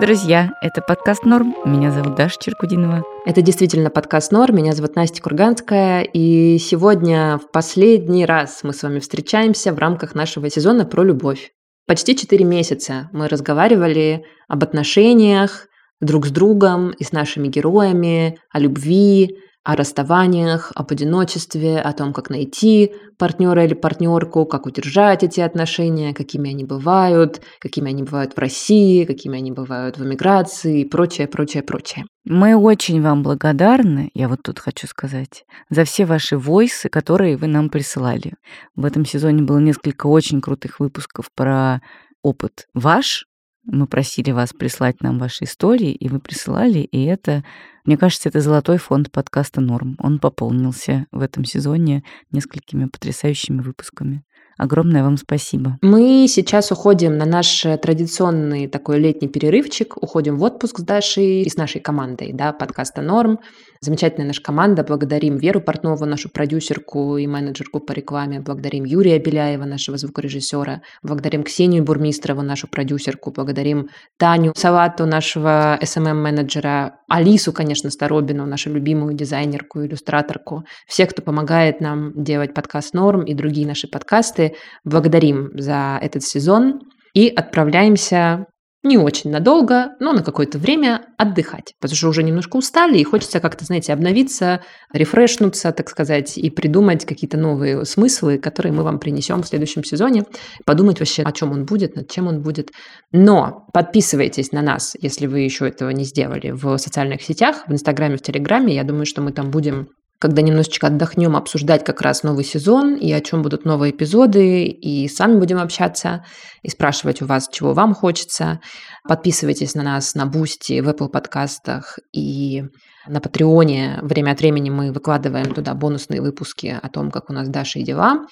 [0.00, 0.54] Друзья!
[0.62, 1.54] Это подкаст «Норм».
[1.66, 3.04] Меня зовут Даша Черкудинова.
[3.26, 4.56] Это действительно подкаст «Норм».
[4.56, 6.04] Меня зовут Настя Курганская.
[6.04, 11.50] И сегодня в последний раз мы с вами встречаемся в рамках нашего сезона про любовь.
[11.86, 15.66] Почти четыре месяца мы разговаривали об отношениях
[16.00, 22.12] друг с другом и с нашими героями, о любви, о расставаниях, об одиночестве, о том,
[22.12, 28.34] как найти партнера или партнерку, как удержать эти отношения, какими они бывают, какими они бывают
[28.34, 32.06] в России, какими они бывают в эмиграции и прочее, прочее, прочее.
[32.24, 37.46] Мы очень вам благодарны, я вот тут хочу сказать, за все ваши войсы, которые вы
[37.46, 38.34] нам присылали.
[38.74, 41.80] В этом сезоне было несколько очень крутых выпусков про
[42.22, 43.26] опыт ваш,
[43.70, 47.44] мы просили вас прислать нам ваши истории, и вы присылали, и это,
[47.84, 49.96] мне кажется, это золотой фонд подкаста «Норм».
[49.98, 54.24] Он пополнился в этом сезоне несколькими потрясающими выпусками.
[54.58, 55.78] Огромное вам спасибо.
[55.82, 61.48] Мы сейчас уходим на наш традиционный такой летний перерывчик, уходим в отпуск с Дашей и
[61.48, 63.38] с нашей командой, да, подкаста «Норм».
[63.82, 64.84] Замечательная наша команда.
[64.84, 68.40] Благодарим Веру Портнову, нашу продюсерку и менеджерку по рекламе.
[68.40, 70.82] Благодарим Юрия Беляева, нашего звукорежиссера.
[71.02, 73.32] Благодарим Ксению Бурмистрову, нашу продюсерку.
[73.32, 76.98] Благодарим Таню Салату, нашего SMM-менеджера.
[77.08, 80.64] Алису, конечно, Старобину, нашу любимую дизайнерку, иллюстраторку.
[80.86, 84.39] Всех, кто помогает нам делать подкаст «Норм» и другие наши подкасты.
[84.84, 86.80] Благодарим за этот сезон
[87.14, 88.46] и отправляемся
[88.82, 93.38] не очень надолго, но на какое-то время отдыхать, потому что уже немножко устали и хочется
[93.38, 99.42] как-то, знаете, обновиться, рефрешнуться, так сказать, и придумать какие-то новые смыслы, которые мы вам принесем
[99.42, 100.24] в следующем сезоне,
[100.64, 102.70] подумать вообще, о чем он будет, над чем он будет.
[103.12, 108.16] Но подписывайтесь на нас, если вы еще этого не сделали, в социальных сетях, в Инстаграме,
[108.16, 108.74] в Телеграме.
[108.74, 109.88] Я думаю, что мы там будем
[110.20, 115.08] когда немножечко отдохнем, обсуждать как раз новый сезон и о чем будут новые эпизоды, и
[115.08, 116.26] сами будем общаться
[116.62, 118.60] и спрашивать у вас, чего вам хочется.
[119.08, 122.64] Подписывайтесь на нас на Boosty, в Apple подкастах и
[123.08, 124.00] на Patreon е.
[124.02, 127.82] Время от времени мы выкладываем туда бонусные выпуски о том, как у нас с Дашей
[127.82, 128.26] дела.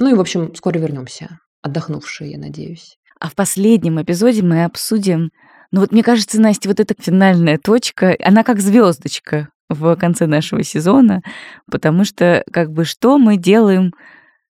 [0.00, 1.38] Ну и, в общем, скоро вернемся.
[1.62, 2.96] Отдохнувшие, я надеюсь.
[3.20, 5.30] А в последнем эпизоде мы обсудим
[5.70, 10.62] ну вот мне кажется, Настя, вот эта финальная точка, она как звездочка в конце нашего
[10.62, 11.22] сезона,
[11.70, 13.92] потому что как бы что мы делаем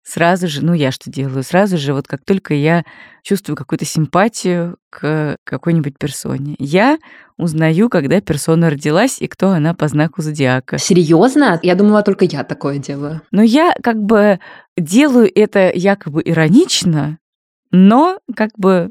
[0.04, 2.84] сразу же, ну я что делаю, сразу же вот как только я
[3.22, 6.98] чувствую какую-то симпатию к какой-нибудь персоне, я
[7.36, 10.78] узнаю, когда персона родилась и кто она по знаку зодиака.
[10.78, 11.58] Серьезно?
[11.62, 13.22] Я думала, только я такое делаю.
[13.30, 14.40] Но я как бы
[14.76, 17.18] делаю это якобы иронично,
[17.70, 18.90] но как бы,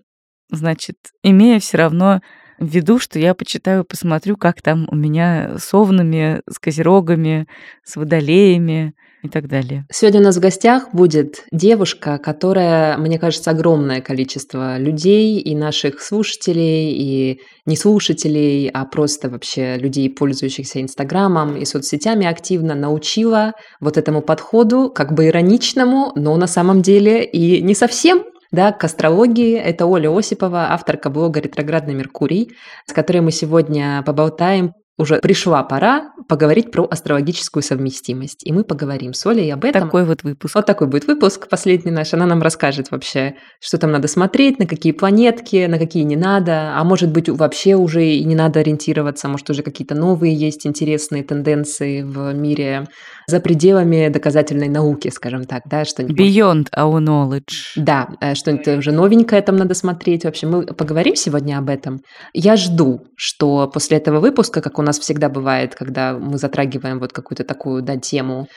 [0.49, 2.21] значит, имея все равно
[2.61, 7.47] в виду, что я почитаю, посмотрю, как там у меня с овнами, с козерогами,
[7.83, 9.85] с водолеями и так далее.
[9.91, 16.01] Сегодня у нас в гостях будет девушка, которая, мне кажется, огромное количество людей и наших
[16.01, 23.97] слушателей, и не слушателей, а просто вообще людей, пользующихся Инстаграмом и соцсетями активно научила вот
[23.97, 29.56] этому подходу, как бы ироничному, но на самом деле и не совсем да, к астрологии.
[29.56, 32.51] Это Оля Осипова, авторка блога «Ретроградный Меркурий»,
[32.85, 38.45] с которой мы сегодня поболтаем уже пришла пора поговорить про астрологическую совместимость.
[38.45, 39.84] И мы поговорим с Олей об этом.
[39.84, 40.56] Такой вот выпуск.
[40.56, 42.13] Вот такой будет выпуск, последний наш.
[42.13, 46.73] Она нам расскажет вообще, что там надо смотреть, на какие планетки, на какие не надо.
[46.78, 49.28] А может быть, вообще уже и не надо ориентироваться.
[49.28, 52.88] Может, уже какие-то новые есть интересные тенденции в мире
[53.31, 56.19] за пределами доказательной науки, скажем так, да, что-нибудь.
[56.19, 57.73] Beyond our knowledge.
[57.75, 60.23] Да, э, что-нибудь уже новенькое там надо смотреть.
[60.23, 62.01] В общем, мы поговорим сегодня об этом.
[62.33, 67.13] Я жду, что после этого выпуска, как у нас всегда бывает, когда мы затрагиваем вот
[67.13, 68.47] какую-то такую, да, тему,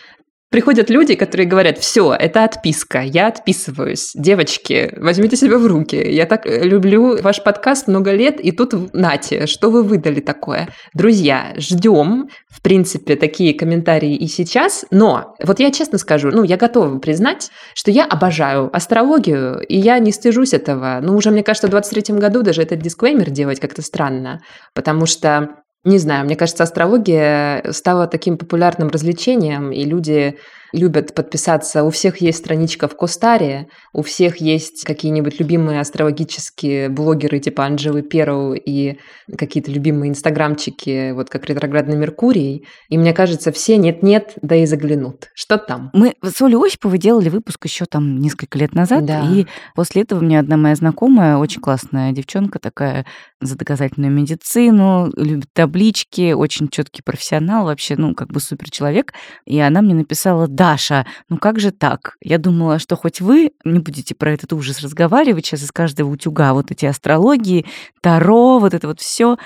[0.54, 4.12] Приходят люди, которые говорят, все, это отписка, я отписываюсь.
[4.14, 5.96] Девочки, возьмите себя в руки.
[5.96, 10.68] Я так э, люблю ваш подкаст много лет, и тут нате, что вы выдали такое?
[10.92, 16.56] Друзья, ждем, в принципе, такие комментарии и сейчас, но вот я честно скажу, ну, я
[16.56, 21.00] готова признать, что я обожаю астрологию, и я не стыжусь этого.
[21.02, 24.40] Ну, уже, мне кажется, в 23 году даже этот дисклеймер делать как-то странно,
[24.72, 30.38] потому что не знаю, мне кажется, астрология стала таким популярным развлечением, и люди
[30.74, 31.84] любят подписаться.
[31.84, 38.02] У всех есть страничка в Костаре, у всех есть какие-нибудь любимые астрологические блогеры типа Анжелы
[38.02, 38.98] Перу и
[39.38, 42.66] какие-то любимые инстаграмчики, вот как ретроградный Меркурий.
[42.88, 45.30] И мне кажется, все нет-нет, да и заглянут.
[45.34, 45.90] Что там?
[45.94, 49.24] Мы с Олей Осиповой делали выпуск еще там несколько лет назад, да.
[49.30, 53.06] и после этого мне одна моя знакомая, очень классная девчонка такая,
[53.40, 59.12] за доказательную медицину, любит таблички, очень четкий профессионал, вообще, ну, как бы супер человек.
[59.44, 62.16] И она мне написала, да, Даша, ну как же так?
[62.22, 66.54] Я думала, что хоть вы не будете про этот ужас разговаривать сейчас из каждого утюга,
[66.54, 67.66] вот эти астрологии,
[68.00, 69.36] таро, вот это вот все,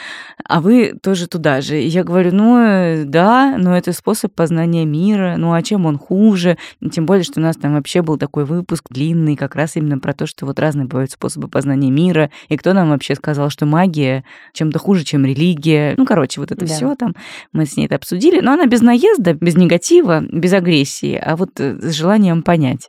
[0.45, 1.83] а вы тоже туда же.
[1.83, 5.99] И я говорю, ну э, да, но это способ познания мира, ну а чем он
[5.99, 6.57] хуже?
[6.93, 10.13] Тем более, что у нас там вообще был такой выпуск длинный, как раз именно про
[10.13, 14.23] то, что вот разные бывают способы познания мира, и кто нам вообще сказал, что магия
[14.53, 15.95] чем-то хуже, чем религия.
[15.97, 16.73] Ну, короче, вот это да.
[16.73, 17.17] все там
[17.53, 21.61] мы с ней это обсудили, но она без наезда, без негатива, без агрессии, а вот
[21.61, 22.89] э, с желанием понять.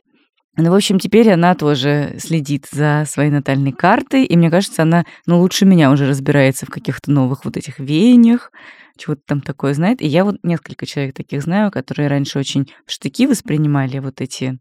[0.56, 5.04] Ну, в общем, теперь она тоже следит за своей натальной картой, и мне кажется, она,
[5.26, 8.50] ну, лучше меня уже разбирается в каких-то новых вот этих веяниях,
[8.98, 10.02] чего-то там такое знает.
[10.02, 14.58] И я вот несколько человек таких знаю, которые раньше очень в штыки воспринимали вот эти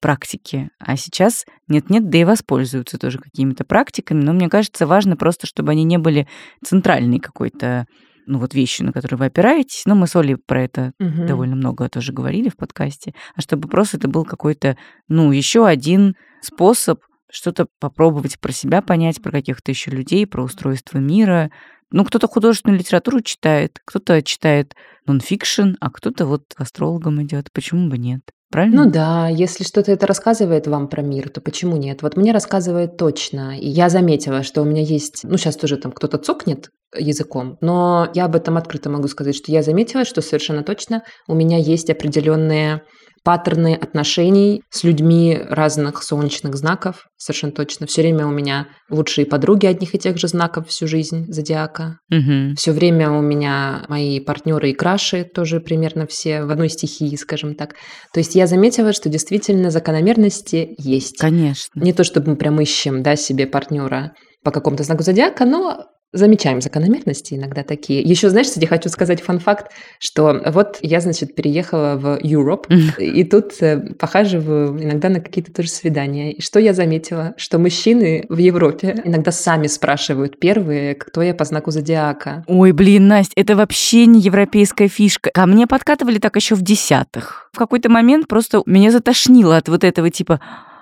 [0.00, 5.46] практики, а сейчас нет-нет, да и воспользуются тоже какими-то практиками, но мне кажется, важно просто,
[5.46, 6.26] чтобы они не были
[6.64, 7.86] центральной какой-то
[8.26, 11.26] ну вот вещью, на которую вы опираетесь, но мы с Олей про это угу.
[11.26, 14.76] довольно много тоже говорили в подкасте, а чтобы просто это был какой-то,
[15.08, 17.00] ну, еще один способ
[17.30, 21.50] что-то попробовать про себя понять, про каких-то еще людей, про устройство мира.
[21.92, 24.74] Ну, кто-то художественную литературу читает, кто-то читает
[25.06, 27.48] нонфикшн, а кто-то вот астрологом идет.
[27.52, 28.22] Почему бы нет?
[28.50, 28.84] Правильно?
[28.84, 32.02] Ну да, если что-то это рассказывает вам про мир, то почему нет?
[32.02, 33.56] Вот мне рассказывает точно.
[33.56, 38.10] И я заметила, что у меня есть, ну сейчас тоже там кто-то цокнет языком, но
[38.14, 41.90] я об этом открыто могу сказать, что я заметила, что совершенно точно у меня есть
[41.90, 42.82] определенные
[43.22, 47.86] паттерны отношений с людьми разных солнечных знаков, совершенно точно.
[47.86, 51.98] Все время у меня лучшие подруги одних и тех же знаков всю жизнь зодиака.
[52.10, 52.54] Угу.
[52.56, 57.54] Все время у меня мои партнеры и краши тоже примерно все в одной стихии, скажем
[57.54, 57.74] так.
[58.14, 61.18] То есть я заметила, что действительно закономерности есть.
[61.18, 61.78] Конечно.
[61.80, 66.60] Не то чтобы мы прям ищем да, себе партнера по какому-то знаку зодиака, но замечаем
[66.60, 68.02] закономерности иногда такие.
[68.02, 73.52] Еще, знаешь, кстати, хочу сказать фан-факт, что вот я, значит, переехала в Европу, и тут
[73.60, 76.32] э, похаживаю иногда на какие-то тоже свидания.
[76.32, 77.34] И что я заметила?
[77.36, 82.44] Что мужчины в Европе иногда сами спрашивают первые, кто я по знаку зодиака.
[82.46, 85.30] Ой, блин, Настя, это вообще не европейская фишка.
[85.32, 87.50] Ко мне подкатывали так еще в десятых.
[87.52, 90.40] В какой-то момент просто меня затошнило от вот этого типа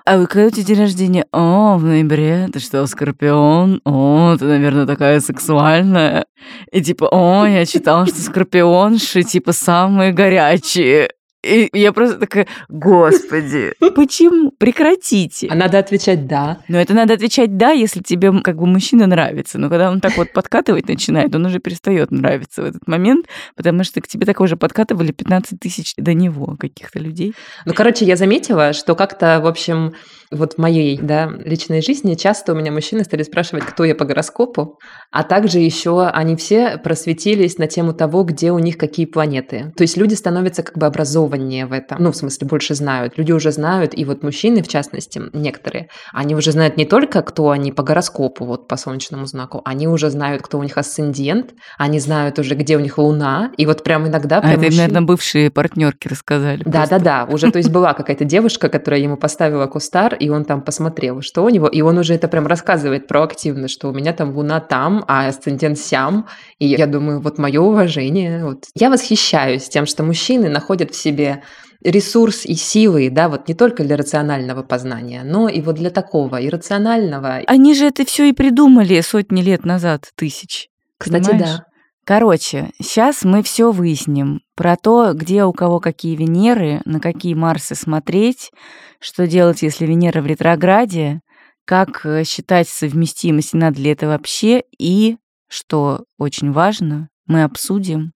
[0.09, 1.25] а вы когда у тебя день рождения?
[1.31, 2.49] О, в ноябре.
[2.51, 3.79] Ты что, скорпион?
[3.85, 6.25] О, ты, наверное, такая сексуальная.
[6.71, 11.11] И типа, о, я читала, что скорпионши, типа, самые горячие.
[11.41, 14.51] И я просто такая, господи, почему?
[14.51, 15.47] Прекратите.
[15.49, 16.59] А надо отвечать «да».
[16.67, 19.57] Но это надо отвечать «да», если тебе как бы мужчина нравится.
[19.57, 23.85] Но когда он так вот подкатывать начинает, он уже перестает нравиться в этот момент, потому
[23.85, 27.33] что к тебе так уже подкатывали 15 тысяч до него каких-то людей.
[27.65, 29.93] Ну, короче, я заметила, что как-то, в общем,
[30.31, 34.05] вот в моей да, личной жизни часто у меня мужчины стали спрашивать, кто я по
[34.05, 34.79] гороскопу,
[35.11, 39.73] а также еще они все просветились на тему того, где у них какие планеты.
[39.75, 42.01] То есть люди становятся как бы образованнее в этом.
[42.01, 43.17] Ну, в смысле, больше знают.
[43.17, 47.49] Люди уже знают, и вот мужчины, в частности, некоторые, они уже знают не только, кто
[47.49, 51.99] они по гороскопу, вот по солнечному знаку, они уже знают, кто у них асцендент, они
[51.99, 54.41] знают уже, где у них луна, и вот прям иногда...
[54.41, 54.77] Прям а это, мужчины...
[54.77, 56.61] наверное, бывшие партнерки рассказали.
[56.65, 61.21] Да-да-да, уже, то есть была какая-то девушка, которая ему поставила кустар, и он там посмотрел,
[61.21, 64.59] что у него, и он уже это прям рассказывает проактивно, что у меня там луна
[64.59, 66.27] там, а асцендент сям,
[66.59, 68.65] и я думаю, вот мое уважение, вот.
[68.75, 71.43] Я восхищаюсь тем, что мужчины находят в себе
[71.83, 76.45] ресурс и силы, да, вот не только для рационального познания, но и вот для такого
[76.45, 77.41] иррационального.
[77.47, 80.67] Они же это все и придумали сотни лет назад, тысяч.
[80.97, 81.57] Кстати, понимаешь?
[81.57, 81.68] да.
[82.09, 87.75] Короче, сейчас мы все выясним про то, где у кого какие Венеры, на какие Марсы
[87.75, 88.51] смотреть,
[88.99, 91.21] что делать, если Венера в ретрограде,
[91.65, 98.13] как э, считать совместимость, надо ли это вообще, и, что очень важно, мы обсудим,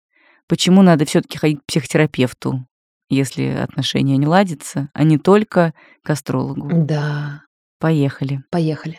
[0.47, 2.65] почему надо все таки ходить к психотерапевту,
[3.09, 6.67] если отношения не ладятся, а не только к астрологу.
[6.73, 7.43] Да.
[7.79, 8.41] Поехали.
[8.49, 8.97] Поехали.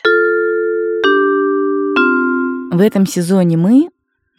[2.71, 3.89] В этом сезоне мы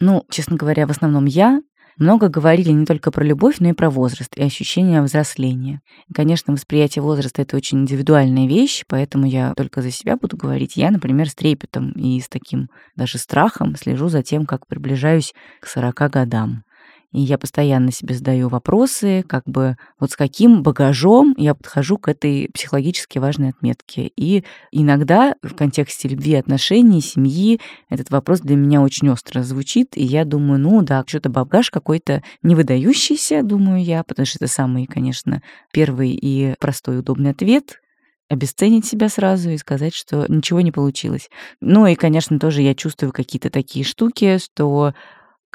[0.01, 1.61] ну, честно говоря, в основном я,
[1.99, 5.81] много говорили не только про любовь, но и про возраст и ощущение взросления.
[6.09, 10.77] И, конечно, восприятие возраста— это очень индивидуальная вещь, поэтому я только за себя буду говорить.
[10.77, 15.67] Я, например, с трепетом и с таким даже страхом слежу за тем, как приближаюсь к
[15.67, 16.65] 40 годам.
[17.13, 22.09] И я постоянно себе задаю вопросы, как бы вот с каким багажом я подхожу к
[22.09, 24.11] этой психологически важной отметке.
[24.17, 30.05] И иногда в контексте любви, отношений, семьи этот вопрос для меня очень остро звучит, и
[30.05, 34.87] я думаю, ну да, что-то багаж какой-то не выдающийся, думаю я, потому что это самый,
[34.87, 37.81] конечно, первый и простой удобный ответ,
[38.29, 41.29] обесценить себя сразу и сказать, что ничего не получилось.
[41.61, 44.95] Ну и, конечно, тоже я чувствую какие-то такие штуки, что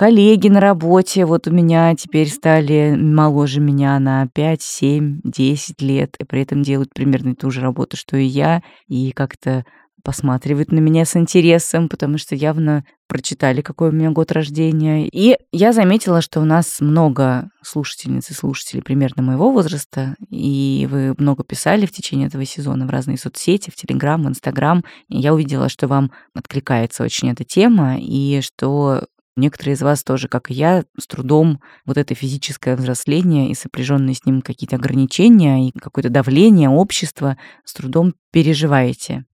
[0.01, 6.15] коллеги на работе вот у меня теперь стали моложе меня на 5, 7, 10 лет,
[6.17, 9.63] и при этом делают примерно ту же работу, что и я, и как-то
[10.03, 15.07] посматривают на меня с интересом, потому что явно прочитали, какой у меня год рождения.
[15.07, 21.13] И я заметила, что у нас много слушательниц и слушателей примерно моего возраста, и вы
[21.19, 24.83] много писали в течение этого сезона в разные соцсети, в Телеграм, в Инстаграм.
[25.09, 29.03] И я увидела, что вам откликается очень эта тема, и что
[29.37, 34.15] Некоторые из вас тоже, как и я, с трудом вот это физическое взросление и сопряженные
[34.15, 39.25] с ним какие-то ограничения и какое-то давление общества с трудом переживаете.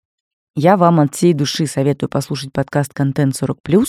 [0.54, 3.84] Я вам от всей души советую послушать подкаст «Контент 40+.»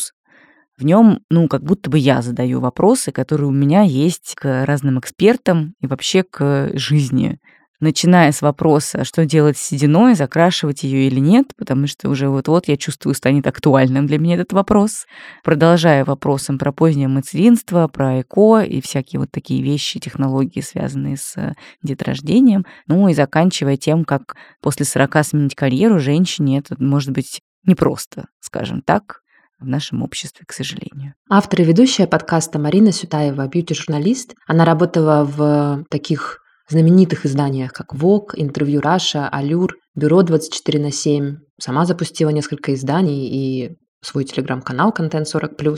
[0.77, 4.99] В нем, ну, как будто бы я задаю вопросы, которые у меня есть к разным
[4.99, 7.39] экспертам и вообще к жизни
[7.79, 12.67] начиная с вопроса, что делать с сединой, закрашивать ее или нет, потому что уже вот-вот
[12.67, 15.05] я чувствую, станет актуальным для меня этот вопрос,
[15.43, 21.37] продолжая вопросом про позднее материнство, про ЭКО и всякие вот такие вещи, технологии, связанные с
[21.37, 21.53] э,
[21.83, 28.25] деторождением, ну и заканчивая тем, как после 40 сменить карьеру женщине это может быть непросто,
[28.39, 29.21] скажем так,
[29.59, 31.13] в нашем обществе, к сожалению.
[31.29, 34.35] Автор и ведущая подкаста Марина Сютаева, бьюти-журналист.
[34.47, 41.37] Она работала в таких знаменитых изданиях, как Vogue, Интервью Раша, Алюр, Бюро 24 на 7.
[41.59, 45.77] Сама запустила несколько изданий и свой телеграм-канал «Контент 40+.»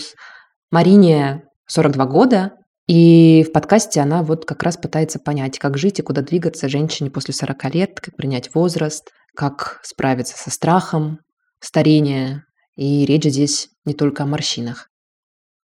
[0.72, 2.54] Марине 42 года,
[2.88, 7.12] и в подкасте она вот как раз пытается понять, как жить и куда двигаться женщине
[7.12, 11.20] после 40 лет, как принять возраст, как справиться со страхом
[11.60, 12.46] старения.
[12.76, 14.90] И речь здесь не только о морщинах.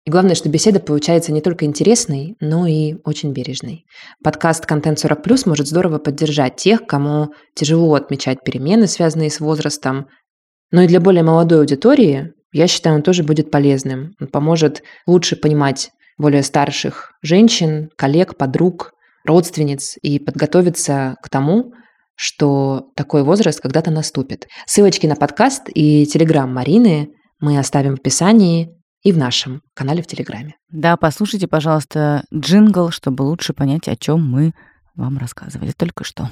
[0.04, 3.84] И главное, что беседа получается не только интересной, но и очень бережной.
[4.24, 10.08] Подкаст «Контент 40+,» может здорово поддержать тех, кому тяжело отмечать перемены, связанные с возрастом.
[10.72, 14.14] Но и для более молодой аудитории, я считаю, он тоже будет полезным.
[14.20, 18.94] Он поможет лучше понимать более старших женщин, коллег, подруг,
[19.24, 21.74] родственниц и подготовиться к тому,
[22.16, 24.48] что такой возраст когда-то наступит.
[24.66, 30.06] Ссылочки на подкаст и телеграм Марины мы оставим в описании и в нашем канале в
[30.06, 30.56] Телеграме.
[30.70, 34.54] Да, послушайте, пожалуйста, джингл, чтобы лучше понять, о чем мы
[34.94, 36.30] вам рассказывали только что.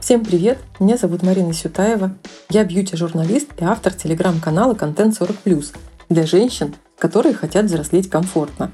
[0.00, 0.58] Всем привет!
[0.80, 2.14] Меня зовут Марина Сютаева.
[2.50, 5.76] Я бьюти-журналист и автор телеграм-канала «Контент 40+,»
[6.08, 8.72] для женщин, которые хотят взрослеть комфортно.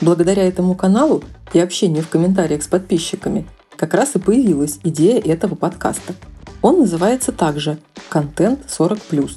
[0.00, 1.22] Благодаря этому каналу
[1.52, 3.46] и общению в комментариях с подписчиками
[3.76, 6.14] как раз и появилась идея этого подкаста.
[6.60, 9.30] Он называется также «Контент 40+.»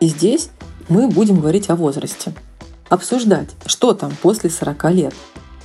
[0.00, 0.50] И здесь
[0.88, 2.32] мы будем говорить о возрасте–
[2.88, 5.14] обсуждать, что там после 40 лет,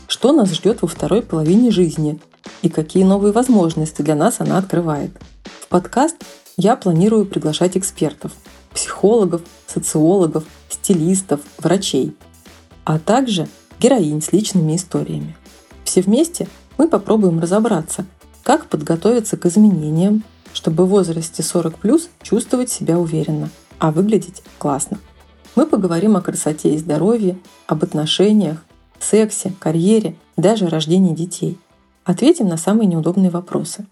[0.08, 2.20] что нас ждет во второй половине жизни
[2.62, 5.12] и какие новые возможности для нас она открывает.
[5.62, 6.18] В подкаст
[6.58, 8.34] я планирую приглашать экспертов,
[8.74, 12.16] психологов, социологов, стилистов, врачей,
[12.84, 13.48] а также
[13.80, 15.36] героинь с личными историями.
[15.84, 16.48] Все вместе
[16.78, 18.06] мы попробуем разобраться,
[18.44, 20.24] как подготовиться к изменениям,
[20.54, 23.50] чтобы в возрасте 40 плюс чувствовать себя уверенно,
[23.80, 25.00] а выглядеть классно.
[25.56, 28.64] Мы поговорим о красоте и здоровье, об отношениях,
[29.00, 31.58] сексе, карьере даже рождении детей.
[32.06, 33.86] Ответим на самые неудобные вопросы.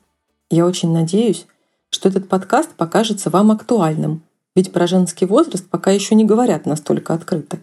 [0.50, 1.46] Я очень надеюсь,
[1.90, 4.22] что этот подкаст покажется вам актуальным,
[4.56, 7.60] ведь про женский возраст пока еще не говорят настолько открыто.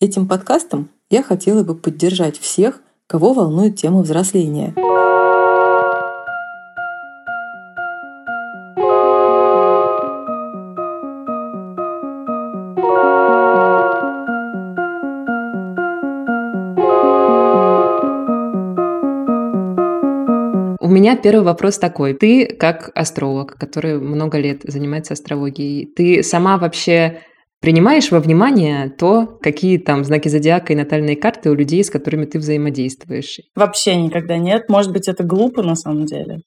[0.00, 4.74] Этим подкастом я хотела бы поддержать всех, кого волнует тема взросления.
[21.08, 22.14] Меня первый вопрос такой.
[22.14, 27.20] Ты как астролог, который много лет занимается астрологией, ты сама вообще
[27.60, 32.26] принимаешь во внимание то, какие там знаки зодиака и натальные карты у людей, с которыми
[32.26, 33.40] ты взаимодействуешь?
[33.56, 34.68] Вообще никогда нет.
[34.68, 36.40] Может быть, это глупо на самом деле.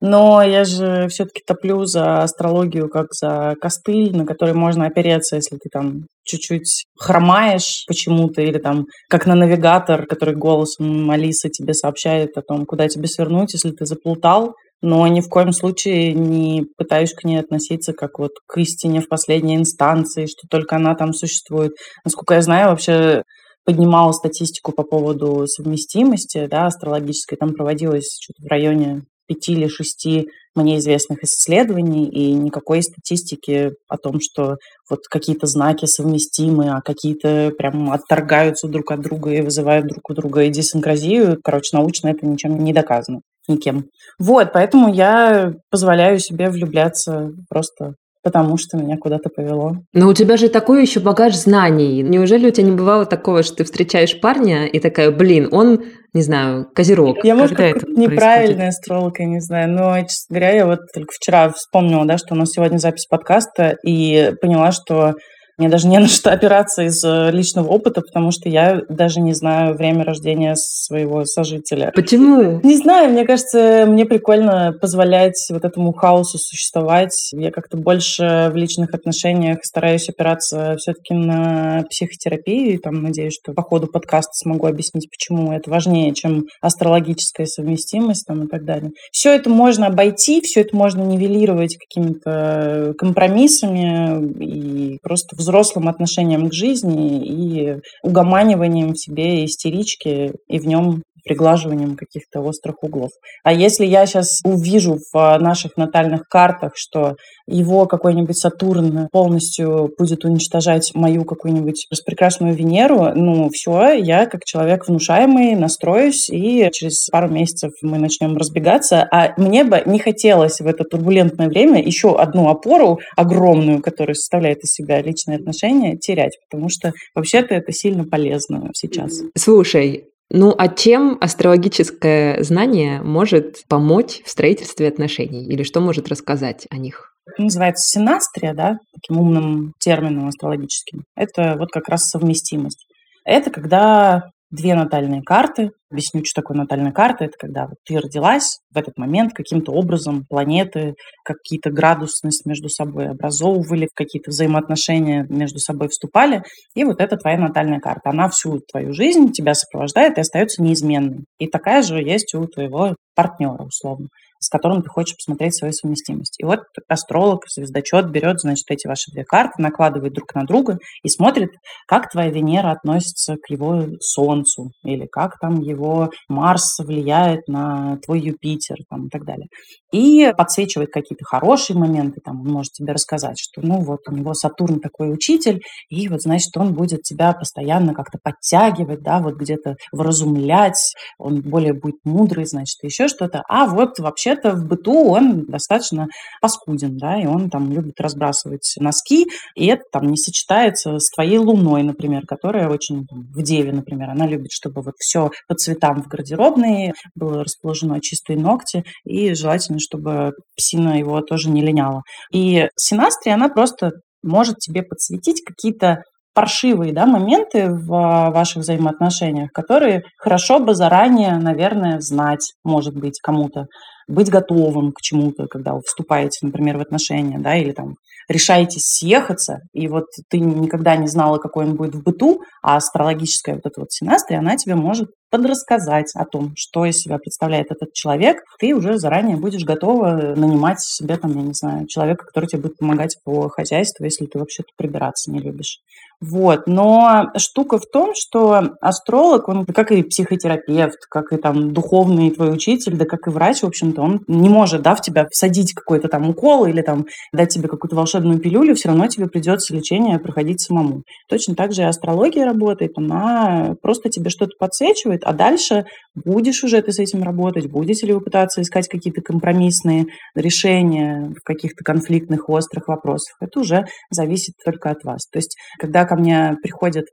[0.00, 5.56] Но я же все-таки топлю за астрологию как за костыль, на который можно опереться, если
[5.56, 12.36] ты там чуть-чуть хромаешь почему-то, или там как на навигатор, который голосом Алисы тебе сообщает
[12.36, 14.54] о том, куда тебе свернуть, если ты заплутал.
[14.82, 19.08] Но ни в коем случае не пытаюсь к ней относиться как вот к истине в
[19.08, 21.72] последней инстанции, что только она там существует.
[22.04, 23.22] Насколько я знаю, вообще
[23.64, 27.38] поднимала статистику по поводу совместимости да, астрологической.
[27.38, 33.98] Там проводилось что-то в районе пяти или шести мне известных исследований и никакой статистики о
[33.98, 34.56] том, что
[34.88, 40.14] вот какие-то знаки совместимы, а какие-то прям отторгаются друг от друга и вызывают друг у
[40.14, 41.38] друга идиосинкразию.
[41.44, 43.86] Короче, научно это ничем не доказано никем.
[44.18, 47.94] Вот, поэтому я позволяю себе влюбляться просто
[48.26, 49.76] потому что меня куда-то повело.
[49.92, 52.02] Но у тебя же такой еще багаж знаний.
[52.02, 56.22] Неужели у тебя не бывало такого, что ты встречаешь парня и такая, блин, он не
[56.22, 57.18] знаю, козерог.
[57.22, 59.70] Я, может, как неправильная астролог, я не знаю.
[59.70, 63.76] Но, честно говоря, я вот только вчера вспомнила, да, что у нас сегодня запись подкаста,
[63.86, 65.14] и поняла, что
[65.58, 69.32] мне даже не на что опираться из э, личного опыта, потому что я даже не
[69.32, 71.92] знаю время рождения своего сожителя.
[71.94, 72.60] Почему?
[72.62, 77.30] Не знаю, мне кажется, мне прикольно позволять вот этому хаосу существовать.
[77.32, 82.74] Я как-то больше в личных отношениях стараюсь опираться все-таки на психотерапию.
[82.74, 88.26] И там надеюсь, что по ходу подкаста смогу объяснить, почему это важнее, чем астрологическая совместимость
[88.26, 88.90] там, и так далее.
[89.10, 96.52] Все это можно обойти, все это можно нивелировать какими-то компромиссами и просто взрослым отношением к
[96.52, 103.10] жизни и угоманиванием в себе истерички и в нем приглаживанием каких-то острых углов.
[103.42, 107.16] А если я сейчас увижу в наших натальных картах, что
[107.48, 114.86] его какой-нибудь Сатурн полностью будет уничтожать мою какую-нибудь распрекрасную Венеру, ну все, я как человек
[114.86, 119.06] внушаемый настроюсь, и через пару месяцев мы начнем разбегаться.
[119.10, 124.62] А мне бы не хотелось в это турбулентное время еще одну опору огромную, которая составляет
[124.62, 125.02] из себя
[125.36, 129.22] личные отношения, терять, потому что вообще-то это сильно полезно сейчас.
[129.36, 135.46] Слушай, ну, а чем астрологическое знание может помочь в строительстве отношений?
[135.46, 137.12] Или что может рассказать о них?
[137.26, 141.04] Это называется синастрия, да, таким умным термином астрологическим.
[141.16, 142.86] Это вот как раз совместимость.
[143.24, 145.70] Это когда две натальные карты.
[145.90, 147.24] Объясню, что такое натальная карта.
[147.24, 153.08] Это когда вот ты родилась в этот момент каким-то образом планеты, какие-то градусность между собой
[153.08, 156.42] образовывали, какие-то взаимоотношения между собой вступали.
[156.74, 158.10] И вот это твоя натальная карта.
[158.10, 161.24] Она всю твою жизнь тебя сопровождает и остается неизменной.
[161.38, 164.08] И такая же есть у твоего партнера, условно
[164.46, 166.36] с которым ты хочешь посмотреть свою совместимость.
[166.38, 171.08] И вот астролог, звездочет берет, значит, эти ваши две карты, накладывает друг на друга и
[171.08, 171.50] смотрит,
[171.88, 178.20] как твоя Венера относится к его Солнцу, или как там его Марс влияет на твой
[178.20, 179.48] Юпитер, там, и так далее.
[179.92, 184.32] И подсвечивает какие-то хорошие моменты, там, он может тебе рассказать, что, ну, вот у него
[184.32, 189.74] Сатурн такой учитель, и вот, значит, он будет тебя постоянно как-то подтягивать, да, вот где-то
[189.90, 193.42] вразумлять, он более будет мудрый, значит, еще что-то.
[193.48, 196.06] А вот вообще вообще-то в быту он достаточно
[196.40, 201.38] паскуден, да, и он там любит разбрасывать носки, и это там не сочетается с твоей
[201.38, 206.02] луной, например, которая очень там, в Деве, например, она любит, чтобы вот все по цветам
[206.02, 212.02] в гардеробной было расположено чистые ногти, и желательно, чтобы псина его тоже не линяла.
[212.32, 216.02] И синастрия, она просто может тебе подсветить какие-то
[216.36, 223.64] паршивые да, моменты в ваших взаимоотношениях, которые хорошо бы заранее, наверное, знать, может быть, кому-то
[224.06, 227.94] быть готовым к чему-то, когда вы вступаете, например, в отношения, да, или там
[228.28, 233.54] решаетесь съехаться, и вот ты никогда не знала, какой он будет в быту, а астрологическая
[233.54, 237.92] вот эта вот синастрия, она тебе может подрассказать о том, что из себя представляет этот
[237.92, 242.62] человек, ты уже заранее будешь готова нанимать себе, там, я не знаю, человека, который тебе
[242.62, 245.78] будет помогать по хозяйству, если ты вообще-то прибираться не любишь.
[246.20, 246.66] Вот.
[246.66, 252.52] Но штука в том, что астролог, он как и психотерапевт, как и там духовный твой
[252.54, 256.08] учитель, да как и врач, в общем-то, он не может, да, в тебя всадить какой-то
[256.08, 260.60] там укол или там дать тебе какую-то волшебную пилюлю, все равно тебе придется лечение проходить
[260.60, 261.02] самому.
[261.28, 266.80] Точно так же и астрология работает, она просто тебе что-то подсвечивает, а дальше будешь уже
[266.80, 272.48] ты с этим работать, будете ли вы пытаться искать какие-то компромиссные решения в каких-то конфликтных,
[272.48, 273.36] острых вопросах.
[273.40, 275.26] Это уже зависит только от вас.
[275.30, 277.06] То есть, когда ко мне приходят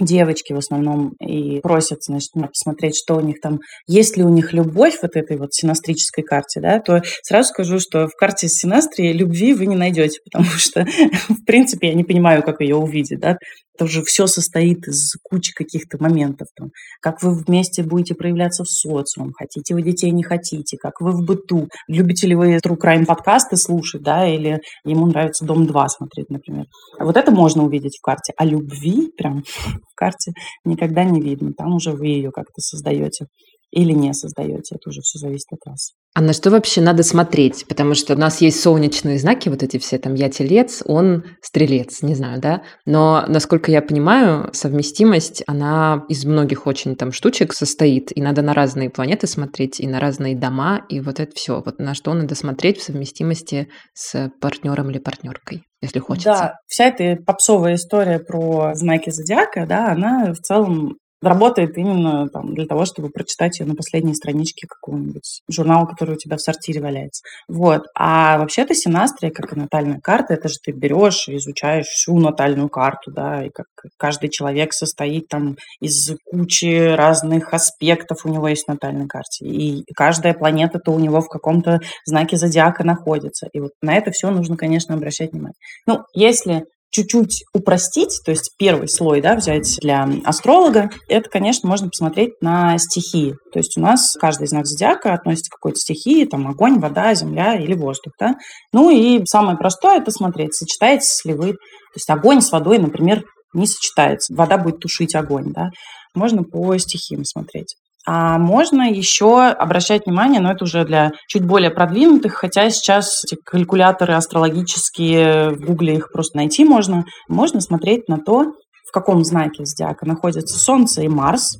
[0.00, 4.52] девочки в основном и просят, значит, посмотреть, что у них там, есть ли у них
[4.52, 9.54] любовь вот этой вот синастрической карте, да, то сразу скажу, что в карте синастрии любви
[9.54, 10.86] вы не найдете, потому что,
[11.28, 13.38] в принципе, я не понимаю, как ее увидеть, да,
[13.78, 18.68] это уже все состоит из кучи каких-то моментов, там, как вы вместе будете проявляться в
[18.68, 23.06] социум, хотите вы детей, не хотите, как вы в быту, любите ли вы True Crime
[23.06, 26.64] подкасты слушать, да, или ему нравится Дом-2 смотреть, например.
[26.98, 29.44] Вот это можно увидеть в карте, а любви прям
[29.92, 30.32] в карте
[30.64, 33.26] никогда не видно, там уже вы ее как-то создаете
[33.70, 35.92] или не создаете, это уже все зависит от вас.
[36.18, 37.64] А на что вообще надо смотреть?
[37.68, 42.02] Потому что у нас есть солнечные знаки, вот эти все, там, я телец, он стрелец,
[42.02, 42.62] не знаю, да?
[42.86, 48.52] Но, насколько я понимаю, совместимость, она из многих очень там штучек состоит, и надо на
[48.52, 51.62] разные планеты смотреть, и на разные дома, и вот это все.
[51.64, 56.32] Вот на что надо смотреть в совместимости с партнером или партнеркой, если хочется.
[56.32, 62.54] Да, вся эта попсовая история про знаки зодиака, да, она в целом работает именно там,
[62.54, 66.80] для того, чтобы прочитать ее на последней страничке какого-нибудь журнала, который у тебя в сортире
[66.80, 67.22] валяется.
[67.48, 67.82] Вот.
[67.94, 72.68] А вообще-то синастрия, как и натальная карта, это же ты берешь и изучаешь всю натальную
[72.68, 78.64] карту, да, и как каждый человек состоит там из кучи разных аспектов у него есть
[78.64, 79.46] в натальной карте.
[79.46, 83.48] И каждая планета-то у него в каком-то знаке зодиака находится.
[83.52, 85.54] И вот на это все нужно, конечно, обращать внимание.
[85.86, 91.88] Ну, если чуть-чуть упростить, то есть первый слой да, взять для астролога, это, конечно, можно
[91.88, 93.34] посмотреть на стихии.
[93.52, 97.56] То есть у нас каждый знак зодиака относится к какой-то стихии, там огонь, вода, земля
[97.56, 98.14] или воздух.
[98.18, 98.36] Да?
[98.72, 101.52] Ну и самое простое это смотреть, сочетаетесь ли вы.
[101.52, 103.22] То есть огонь с водой, например,
[103.52, 104.34] не сочетается.
[104.34, 105.52] Вода будет тушить огонь.
[105.52, 105.68] Да?
[106.14, 107.74] Можно по стихиям смотреть.
[108.10, 113.38] А можно еще обращать внимание, но это уже для чуть более продвинутых, хотя сейчас эти
[113.44, 117.04] калькуляторы астрологические, в Гугле их просто найти можно.
[117.28, 118.54] Можно смотреть на то,
[118.86, 121.58] в каком знаке зодиака находятся Солнце и Марс,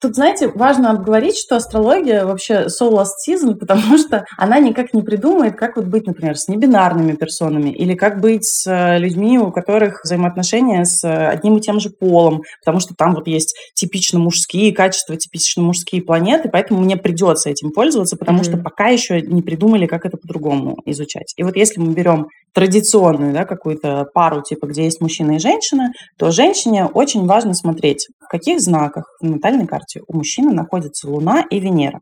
[0.00, 5.02] Тут, знаете, важно обговорить, что астрология вообще so last season, потому что она никак не
[5.02, 9.52] придумает, как вот быть, например, с небинарными персонами или как быть с э, людьми, у
[9.52, 14.72] которых взаимоотношения с одним и тем же полом, потому что там вот есть типично мужские
[14.72, 18.44] качества, типично мужские планеты, поэтому мне придется этим пользоваться, потому mm-hmm.
[18.44, 21.34] что пока еще не придумали, как это по-другому изучать.
[21.36, 25.92] И вот если мы берем традиционную да, какую-то пару, типа, где есть мужчина и женщина,
[26.18, 31.44] то женщине очень важно смотреть, в каких знаках в натальной карте у мужчины находятся Луна
[31.50, 32.00] и Венера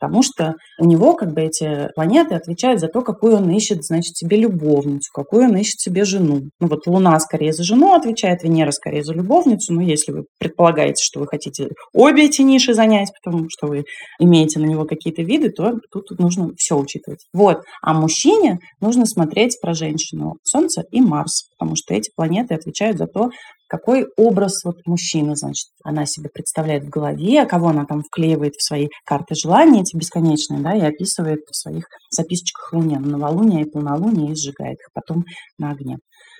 [0.00, 4.16] потому что у него как бы эти планеты отвечают за то, какую он ищет, значит,
[4.16, 6.48] себе любовницу, какую он ищет себе жену.
[6.58, 11.04] Ну вот Луна скорее за жену отвечает, Венера скорее за любовницу, но если вы предполагаете,
[11.04, 13.84] что вы хотите обе эти ниши занять, потому что вы
[14.18, 17.26] имеете на него какие-то виды, то тут нужно все учитывать.
[17.34, 17.58] Вот.
[17.82, 23.06] А мужчине нужно смотреть про женщину Солнце и Марс, потому что эти планеты отвечают за
[23.06, 23.30] то,
[23.70, 28.66] какой образ вот мужчины, значит, она себе представляет в голове, кого она там вклеивает в
[28.66, 33.70] свои карты желаний, эти бесконечные, да, и описывает в своих записочках Луне, на новолуние и
[33.70, 35.24] полнолуние, и сжигает их потом
[35.56, 35.98] на огне.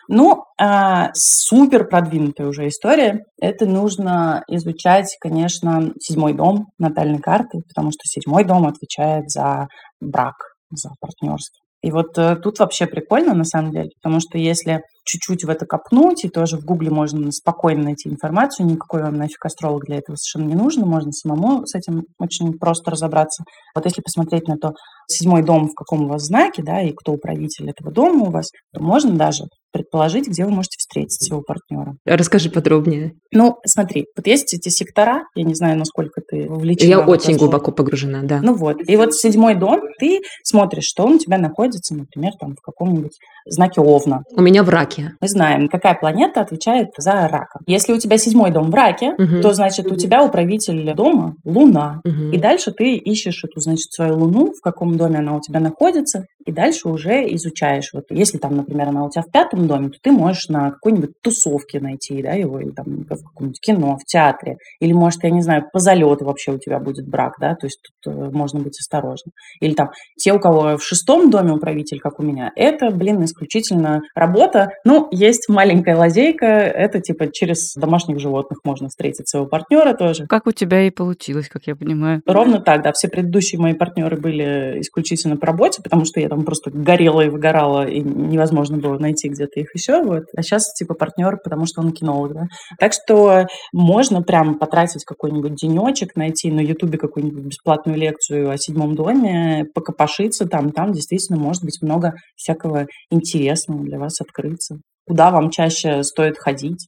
[0.09, 3.23] Ну, а, супер продвинутая уже история.
[3.41, 9.69] Это нужно изучать, конечно, седьмой дом натальной карты, потому что седьмой дом отвечает за
[10.01, 10.35] брак,
[10.73, 11.61] за партнерство.
[11.83, 15.67] И вот э, тут вообще прикольно, на самом деле, потому что если чуть-чуть в это
[15.67, 20.17] копнуть, и тоже в Гугле можно спокойно найти информацию, никакой вам нафиг астролог для этого
[20.17, 23.45] совершенно не нужно, можно самому с этим очень просто разобраться.
[23.75, 24.73] Вот если посмотреть на то,
[25.09, 28.51] седьмой дом в каком у вас знаке, да, и кто управитель этого дома у вас,
[28.73, 31.95] то можно даже предположить, где вы можете встретить своего партнера.
[32.05, 33.13] Расскажи подробнее.
[33.33, 36.89] Ну, смотри, вот есть эти сектора, я не знаю, насколько ты вовлечена.
[36.89, 38.41] Я очень глубоко погружена, да.
[38.43, 42.55] Ну вот, и вот седьмой дом, ты смотришь, что он у тебя находится, например, там
[42.57, 44.23] в каком-нибудь знаке Овна.
[44.35, 44.90] У меня в раке.
[45.21, 47.61] Мы знаем, какая планета отвечает за рака.
[47.67, 49.41] Если у тебя седьмой дом в раке, угу.
[49.43, 52.01] то, значит, у тебя управитель дома Луна.
[52.05, 52.33] Угу.
[52.33, 56.25] И дальше ты ищешь эту, значит, свою Луну, в каком доме она у тебя находится,
[56.45, 57.91] и дальше уже изучаешь.
[57.93, 61.21] Вот если там, например, она у тебя в пятом доме, то ты можешь на какой-нибудь
[61.23, 65.43] тусовке найти, да, его, или там в каком-нибудь кино, в театре, или, может, я не
[65.43, 68.79] знаю, по залету вообще у тебя будет брак, да, то есть тут э, можно быть
[68.81, 69.33] осторожным.
[69.61, 74.01] Или там те, у кого в шестом доме управитель, как у меня, это, блин, исключительно
[74.15, 74.71] работа.
[74.85, 80.27] Ну, есть маленькая лазейка, это типа через домашних животных можно встретить своего партнера тоже.
[80.27, 82.23] Как у тебя и получилось, как я понимаю.
[82.27, 82.93] Ровно так, да.
[82.93, 87.29] Все предыдущие мои партнеры были исключительно по работе, потому что я там просто горела и
[87.29, 90.03] выгорала, и невозможно было найти где-то их еще.
[90.03, 90.25] Вот.
[90.37, 92.47] А сейчас типа партнер, потому что он кинолог, да.
[92.79, 98.95] Так что можно прям потратить какой-нибудь денечек, найти на Ютубе какую-нибудь бесплатную лекцию о седьмом
[98.95, 100.73] доме, покопошиться там.
[100.73, 104.70] Там действительно может быть много всякого интересного для вас открыться.
[105.11, 106.87] Куда вам чаще стоит ходить?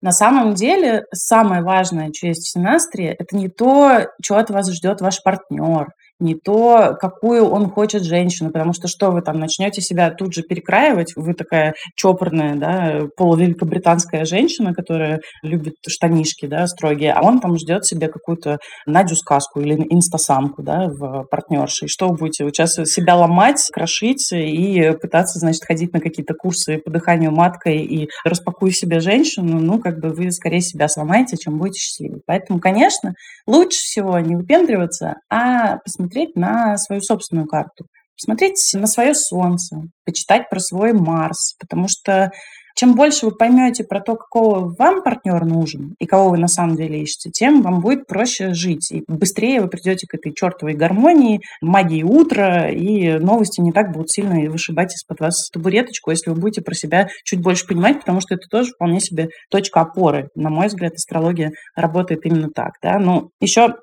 [0.00, 4.72] На самом деле, самое важное, что есть в Синастре, это не то, что от вас
[4.72, 5.88] ждет ваш партнер,
[6.20, 10.42] не то, какую он хочет женщину, потому что что вы там начнете себя тут же
[10.42, 17.56] перекраивать, вы такая чопорная, да, полувеликобританская женщина, которая любит штанишки, да, строгие, а он там
[17.58, 21.86] ждет себе какую-то Надю сказку или инстасамку, да, в партнерше.
[21.86, 22.44] И что вы будете?
[22.44, 28.08] Сейчас себя ломать, крошить и пытаться, значит, ходить на какие-то курсы по дыханию маткой и
[28.24, 32.20] распакуй себе женщину, ну, как бы вы скорее себя сломаете, чем будете счастливы.
[32.26, 33.14] Поэтому, конечно,
[33.46, 39.76] лучше всего не выпендриваться, а посмотреть посмотреть на свою собственную карту, посмотреть на свое Солнце,
[40.04, 42.32] почитать про свой Марс, потому что
[42.80, 46.76] Чем больше вы поймете про то, какого вам партнер нужен и кого вы на самом
[46.76, 48.90] деле ищете, тем вам будет проще жить.
[48.90, 54.10] И быстрее вы придете к этой чертовой гармонии, магии утра, и новости не так будут
[54.10, 58.34] сильно вышибать из-под вас табуреточку, если вы будете про себя чуть больше понимать, потому что
[58.34, 60.30] это тоже вполне себе точка опоры.
[60.34, 62.72] На мой взгляд, астрология работает именно так.
[62.82, 62.98] Да?
[62.98, 63.74] Ну, еще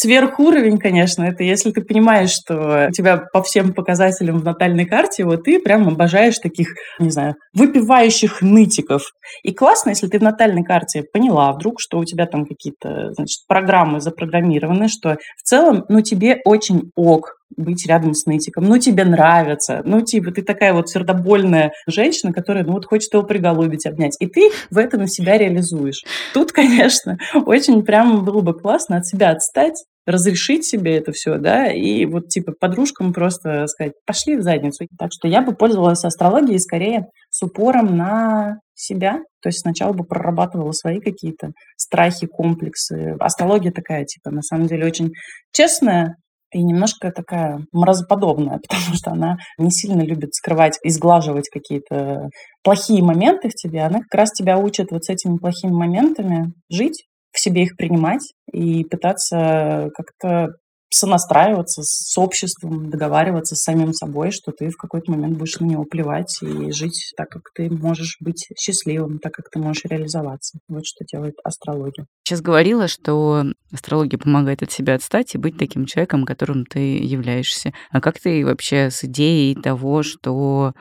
[0.00, 5.24] Сверхуровень, конечно, это если ты понимаешь, что у тебя по всем показателям в натальной карте,
[5.24, 6.68] вот ты прям обожаешь таких,
[7.00, 9.02] не знаю, выпивающих нытиков.
[9.42, 13.38] И классно, если ты в натальной карте поняла вдруг, что у тебя там какие-то, значит,
[13.48, 18.64] программы запрограммированы, что в целом, ну, тебе очень ок быть рядом с нытиком.
[18.64, 19.82] Ну, тебе нравится.
[19.84, 24.16] Ну, типа, ты такая вот сердобольная женщина, которая, ну, вот хочет его приголубить, обнять.
[24.20, 26.04] И ты в этом себя реализуешь.
[26.34, 31.70] Тут, конечно, очень прямо было бы классно от себя отстать, разрешить себе это все, да,
[31.70, 34.86] и вот типа подружкам просто сказать, пошли в задницу.
[34.98, 40.04] Так что я бы пользовалась астрологией скорее с упором на себя, то есть сначала бы
[40.04, 43.16] прорабатывала свои какие-то страхи, комплексы.
[43.20, 45.10] Астрология такая, типа, на самом деле очень
[45.52, 46.16] честная,
[46.52, 52.28] и немножко такая мразоподобная, потому что она не сильно любит скрывать и сглаживать какие-то
[52.62, 53.82] плохие моменты в тебе.
[53.82, 58.32] Она как раз тебя учит вот с этими плохими моментами жить, в себе их принимать
[58.52, 60.48] и пытаться как-то
[60.90, 65.84] сонастраиваться с обществом, договариваться с самим собой, что ты в какой-то момент будешь на него
[65.84, 70.58] плевать и жить так, как ты можешь быть счастливым, так, как ты можешь реализоваться.
[70.68, 72.06] Вот что делает астрология.
[72.24, 77.72] Сейчас говорила, что астрология помогает от себя отстать и быть таким человеком, которым ты являешься.
[77.90, 80.72] А как ты вообще с идеей того, что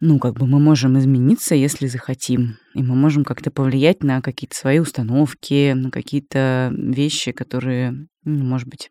[0.00, 2.56] ну, как бы мы можем измениться, если захотим.
[2.74, 8.68] И мы можем как-то повлиять на какие-то свои установки, на какие-то вещи, которые, ну, может
[8.68, 8.90] быть,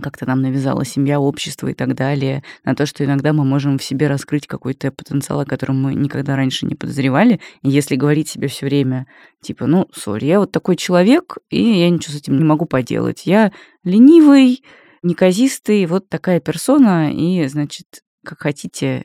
[0.00, 3.84] как-то нам навязала семья, общество и так далее, на то, что иногда мы можем в
[3.84, 7.40] себе раскрыть какой-то потенциал, о котором мы никогда раньше не подозревали.
[7.62, 9.06] Если говорить себе все время,
[9.40, 13.22] типа, ну, сори, я вот такой человек, и я ничего с этим не могу поделать.
[13.24, 13.52] Я
[13.84, 14.62] ленивый,
[15.02, 19.04] неказистый, вот такая персона, и, значит, как хотите,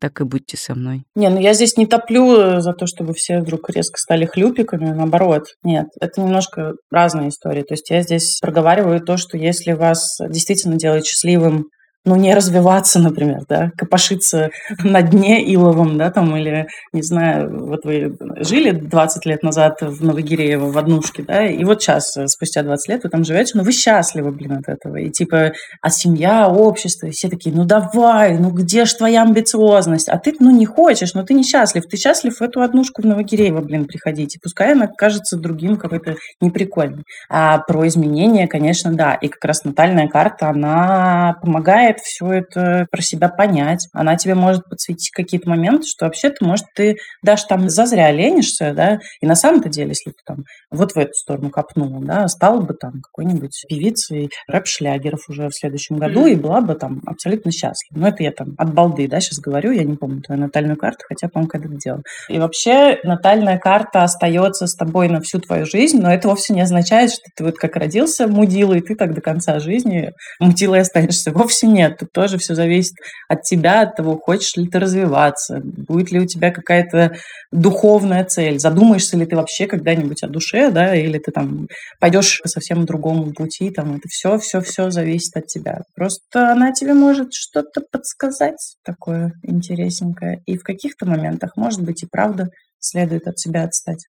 [0.00, 1.02] так и будьте со мной.
[1.14, 4.90] Не, ну я здесь не топлю э, за то, чтобы все вдруг резко стали хлюпиками,
[4.90, 5.44] наоборот.
[5.62, 7.62] Нет, это немножко разная история.
[7.62, 11.66] То есть я здесь проговариваю то, что если вас действительно делает счастливым
[12.08, 14.50] ну, не развиваться, например, да, копошиться
[14.82, 20.04] на дне иловом, да, там, или, не знаю, вот вы жили 20 лет назад в
[20.04, 23.62] Новогиреево в однушке, да, и вот сейчас, э, спустя 20 лет вы там живете, но
[23.62, 28.38] вы счастливы, блин, от этого, и типа, а семья, общество, и все такие, ну, давай,
[28.38, 31.96] ну, где ж твоя амбициозность, а ты, ну, не хочешь, но ты не счастлив, ты
[31.96, 37.04] счастлив в эту однушку в Новогиреево, блин, приходить, и пускай она кажется другим какой-то неприкольной.
[37.28, 42.86] А про изменения, конечно, да, и как раз натальная карта, она помогает помогает все это
[42.90, 43.88] про себя понять.
[43.92, 48.98] Она тебе может подсветить какие-то моменты, что вообще-то, может, ты даже там зазря ленишься, да,
[49.20, 50.38] и на самом-то деле, если ты там
[50.70, 55.96] вот в эту сторону копнула, да, стала бы там какой-нибудь певицей рэп-шлягеров уже в следующем
[55.96, 57.98] году и была бы там абсолютно счастлива.
[57.98, 61.04] Но это я там от балды, да, сейчас говорю, я не помню твою натальную карту,
[61.08, 62.02] хотя, по-моему, когда-то делала.
[62.28, 66.60] И вообще натальная карта остается с тобой на всю твою жизнь, но это вовсе не
[66.60, 71.32] означает, что ты вот как родился мудила, и ты так до конца жизни мудилой останешься.
[71.32, 71.98] Вовсе нет нет.
[71.98, 72.94] Тут тоже все зависит
[73.28, 77.16] от тебя, от того, хочешь ли ты развиваться, будет ли у тебя какая-то
[77.52, 81.66] духовная цель, задумаешься ли ты вообще когда-нибудь о душе, да, или ты там
[82.00, 85.82] пойдешь по совсем другому пути, там это все, все, все зависит от тебя.
[85.94, 92.06] Просто она тебе может что-то подсказать такое интересненькое, и в каких-то моментах, может быть, и
[92.10, 92.48] правда
[92.80, 94.06] следует от себя отстать.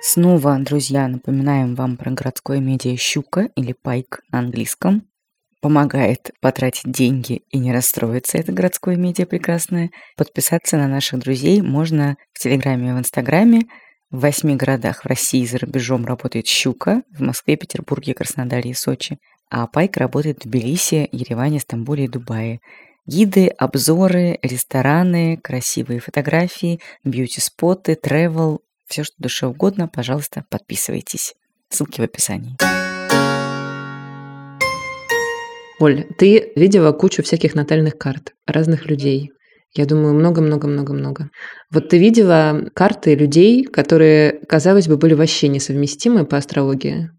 [0.00, 5.02] Снова, друзья, напоминаем вам про городское медиа «Щука» или «Пайк» на английском.
[5.60, 9.90] Помогает потратить деньги и не расстроиться, это городское медиа прекрасное.
[10.16, 13.62] Подписаться на наших друзей можно в Телеграме и в Инстаграме.
[14.10, 18.74] В восьми городах в России и за рубежом работает «Щука», в Москве, Петербурге, Краснодаре и
[18.74, 19.18] Сочи.
[19.50, 22.60] А «Пайк» работает в Тбилиси, Ереване, Стамбуле и Дубае.
[23.04, 31.34] Гиды, обзоры, рестораны, красивые фотографии, бьюти-споты, travel, все, что душе угодно, пожалуйста, подписывайтесь.
[31.70, 32.56] Ссылки в описании.
[35.80, 39.30] Оль, ты видела кучу всяких натальных карт разных людей.
[39.74, 41.28] Я думаю, много-много-много-много.
[41.70, 47.10] Вот ты видела карты людей, которые, казалось бы, были вообще несовместимы по астрологии,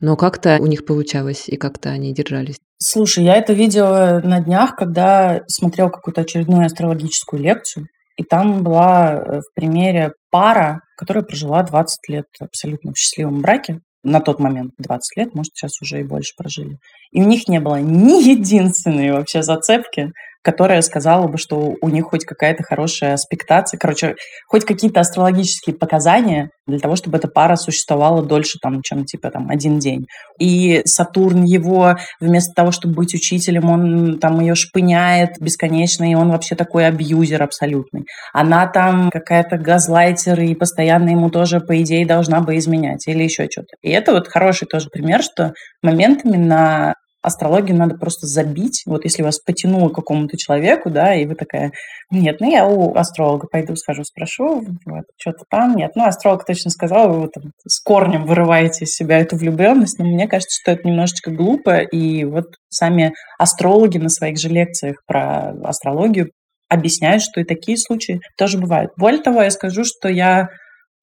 [0.00, 2.56] но как-то у них получалось, и как-то они держались.
[2.78, 7.86] Слушай, я это видела на днях, когда смотрел какую-то очередную астрологическую лекцию.
[8.20, 13.80] И там была э, в примере пара, которая прожила 20 лет абсолютно в счастливом браке.
[14.02, 16.76] на тот момент 20 лет, может, сейчас уже и больше прожили.
[17.12, 22.06] И у них не было ни единственной вообще зацепки, которая сказала бы, что у них
[22.06, 24.14] хоть какая-то хорошая аспектация, короче,
[24.48, 29.50] хоть какие-то астрологические показания для того, чтобы эта пара существовала дольше, там, чем, типа, там,
[29.50, 30.06] один день.
[30.38, 36.30] И Сатурн его, вместо того, чтобы быть учителем, он там ее шпыняет бесконечно, и он
[36.30, 38.04] вообще такой абьюзер абсолютный.
[38.32, 43.48] Она там какая-то газлайтер, и постоянно ему тоже, по идее, должна бы изменять или еще
[43.50, 43.76] что-то.
[43.82, 48.82] И это вот хороший тоже пример, что моментами на астрологию надо просто забить.
[48.86, 51.72] Вот если вас потянуло к какому-то человеку, да, и вы такая,
[52.10, 55.92] нет, ну я у астролога пойду, скажу, спрошу, вот, что-то там, нет.
[55.94, 60.26] Ну, астролог точно сказал, вы там с корнем вырываете из себя эту влюбленность, но мне
[60.28, 66.30] кажется, что это немножечко глупо, и вот сами астрологи на своих же лекциях про астрологию
[66.68, 68.92] объясняют, что и такие случаи тоже бывают.
[68.96, 70.48] Более того, я скажу, что я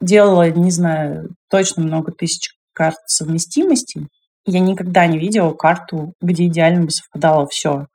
[0.01, 4.07] делала, не знаю, точно много тысяч карт совместимости,
[4.47, 7.87] я никогда не видела карту, где идеально бы совпадало все.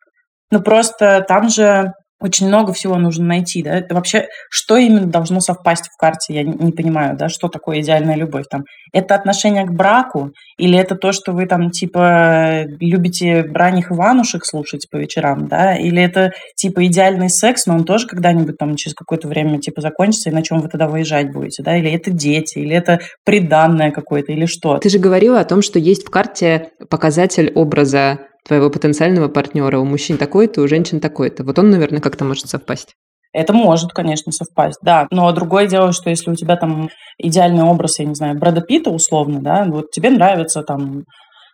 [0.50, 5.40] Ну, просто там же очень много всего нужно найти, да, это вообще, что именно должно
[5.40, 8.64] совпасть в карте, я не, понимаю, да, что такое идеальная любовь там.
[8.92, 14.88] Это отношение к браку или это то, что вы там, типа, любите ранних Иванушек слушать
[14.90, 19.28] по вечерам, да, или это, типа, идеальный секс, но он тоже когда-нибудь там через какое-то
[19.28, 22.74] время, типа, закончится, и на чем вы тогда выезжать будете, да, или это дети, или
[22.74, 24.78] это приданное какое-то, или что.
[24.78, 29.78] Ты же говорила о том, что есть в карте показатель образа твоего потенциального партнера.
[29.78, 31.44] У мужчин такой-то, у женщин такой-то.
[31.44, 32.94] Вот он, наверное, как-то может совпасть.
[33.32, 35.06] Это может, конечно, совпасть, да.
[35.10, 38.90] Но другое дело, что если у тебя там идеальный образ, я не знаю, Брэда Питта
[38.90, 41.04] условно, да, вот тебе нравится там,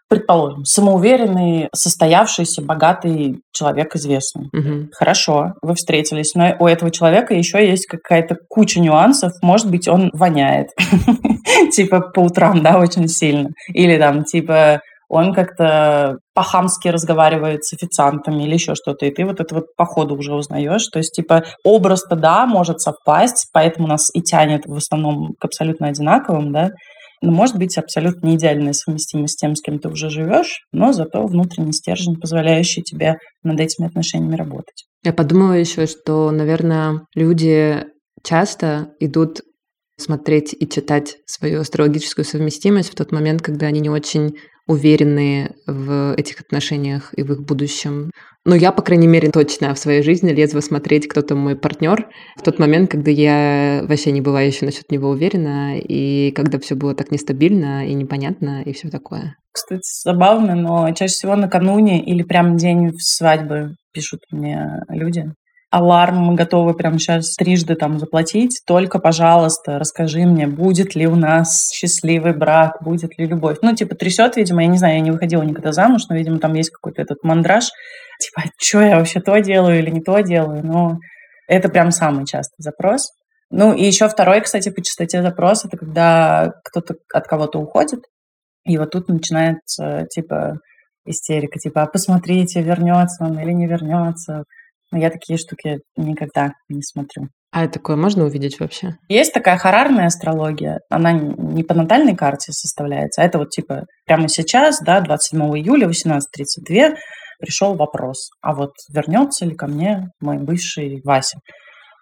[0.09, 4.49] предположим, самоуверенный, состоявшийся, богатый человек известный.
[4.53, 4.89] Угу.
[4.93, 9.33] Хорошо, вы встретились, но у этого человека еще есть какая-то куча нюансов.
[9.41, 10.71] Может быть, он воняет,
[11.73, 13.51] типа по утрам, да, очень сильно.
[13.73, 19.41] Или там, типа, он как-то по-хамски разговаривает с официантами или еще что-то, и ты вот
[19.41, 20.87] это вот по ходу уже узнаешь.
[20.89, 25.89] То есть, типа, образ-то, да, может совпасть, поэтому нас и тянет в основном к абсолютно
[25.89, 26.71] одинаковым, да,
[27.21, 30.93] но может быть абсолютно не идеальная совместимость с тем, с кем ты уже живешь, но
[30.93, 34.85] зато внутренний стержень, позволяющий тебе над этими отношениями работать.
[35.05, 37.85] Я подумала еще, что, наверное, люди
[38.23, 39.41] часто идут
[39.99, 46.15] смотреть и читать свою астрологическую совместимость в тот момент, когда они не очень уверенные в
[46.15, 48.11] этих отношениях и в их будущем.
[48.45, 52.09] Но я, по крайней мере, точно в своей жизни лезла смотреть, кто там мой партнер
[52.37, 56.75] в тот момент, когда я вообще не была еще насчет него уверена, и когда все
[56.75, 59.37] было так нестабильно и непонятно, и все такое.
[59.53, 65.25] Кстати, забавно, но чаще всего накануне или прям день свадьбы пишут мне люди,
[65.71, 68.63] аларм мы готовы прямо сейчас трижды там заплатить.
[68.67, 73.59] Только, пожалуйста, расскажи мне, будет ли у нас счастливый брак, будет ли любовь.
[73.63, 76.55] Ну, типа, трясет, видимо, я не знаю, я не выходила никогда замуж, но, видимо, там
[76.55, 77.71] есть какой-то этот мандраж.
[78.21, 80.65] Типа, что я вообще то делаю или не то делаю?
[80.65, 80.99] Но
[81.47, 83.11] это прям самый частый запрос.
[83.51, 88.01] Ну, и еще второй, кстати, по частоте запрос, это когда кто-то от кого-то уходит,
[88.65, 90.59] и вот тут начинается, типа,
[91.07, 94.45] истерика, типа, а посмотрите, вернется он или не вернется,
[94.91, 97.29] но я такие штуки никогда не смотрю.
[97.51, 98.97] А такое можно увидеть вообще?
[99.09, 100.81] Есть такая харарная астрология.
[100.91, 105.89] Она не по натальной карте составляется, а это вот типа прямо сейчас, да, 27 июля,
[105.89, 106.95] 18.32,
[107.41, 111.39] пришел вопрос, а вот вернется ли ко мне мой бывший Вася?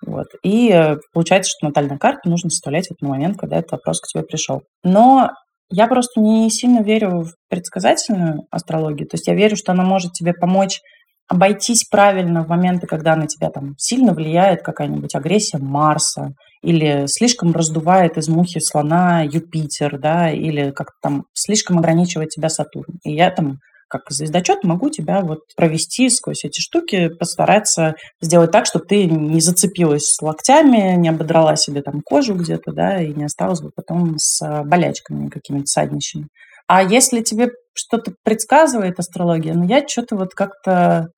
[0.04, 0.26] Вот.
[0.42, 4.06] И э, получается, что натальная карта нужно составлять в этот момент, когда этот вопрос к
[4.06, 4.62] тебе пришел.
[4.84, 5.30] Но
[5.70, 9.08] я просто не сильно верю в предсказательную астрологию.
[9.08, 10.80] То есть я верю, что она может тебе помочь
[11.28, 17.52] обойтись правильно в моменты, когда на тебя там сильно влияет какая-нибудь агрессия Марса, или слишком
[17.52, 22.98] раздувает из мухи слона Юпитер, да, или как-то там слишком ограничивает тебя Сатурн.
[23.04, 23.58] И я там
[23.88, 29.40] как звездочет могу тебя вот провести сквозь эти штуки, постараться сделать так, чтобы ты не
[29.40, 34.40] зацепилась локтями, не ободрала себе там кожу где-то, да, и не осталась бы потом с
[34.64, 36.26] болячками какими-то саднищами.
[36.66, 41.10] А если тебе что-то предсказывает астрология, ну я что-то вот как-то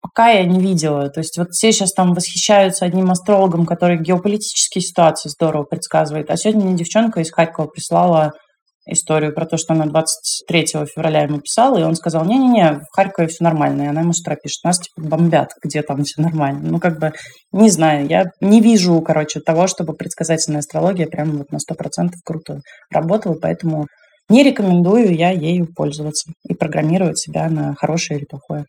[0.00, 1.08] пока я не видела.
[1.10, 6.30] То есть вот все сейчас там восхищаются одним астрологом, который геополитические ситуации здорово предсказывает.
[6.30, 8.32] А сегодня мне девчонка из Харькова прислала
[8.86, 13.28] историю про то, что она 23 февраля ему писала, и он сказал, не-не-не, в Харькове
[13.28, 13.82] все нормально.
[13.82, 16.70] И она ему с утра пишет, нас типа бомбят, где там все нормально.
[16.70, 17.12] Ну, как бы,
[17.52, 22.60] не знаю, я не вижу, короче, того, чтобы предсказательная астрология прямо вот на 100% круто
[22.90, 23.86] работала, поэтому
[24.28, 28.64] не рекомендую я ею пользоваться и программировать себя на хорошее или плохое.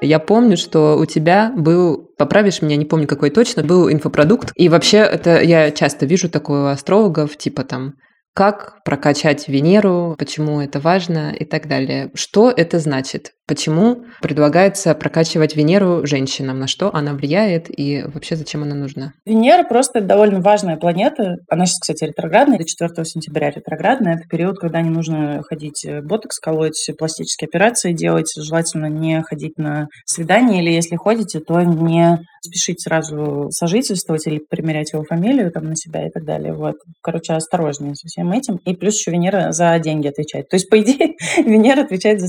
[0.00, 4.52] Я помню, что у тебя был, поправишь меня, не помню какой точно, был инфопродукт.
[4.54, 7.94] И вообще это я часто вижу такое у астрологов, типа там
[8.34, 12.10] как прокачать Венеру, почему это важно и так далее.
[12.14, 13.32] Что это значит?
[13.50, 16.60] Почему предлагается прокачивать Венеру женщинам?
[16.60, 19.12] На что она влияет и вообще зачем она нужна?
[19.26, 21.38] Венера просто довольно важная планета.
[21.48, 24.18] Она сейчас, кстати, ретроградная, до 4 сентября ретроградная.
[24.18, 28.32] Это период, когда не нужно ходить э, ботокс колоть, пластические операции делать.
[28.36, 34.92] Желательно не ходить на свидание, или если ходите, то не спешить сразу сожительствовать или примерять
[34.92, 36.54] его фамилию там на себя и так далее.
[36.54, 36.76] Вот.
[37.02, 38.56] Короче, осторожнее со всем этим.
[38.64, 40.48] И плюс еще Венера за деньги отвечает.
[40.48, 42.28] То есть, по идее, Венера отвечает за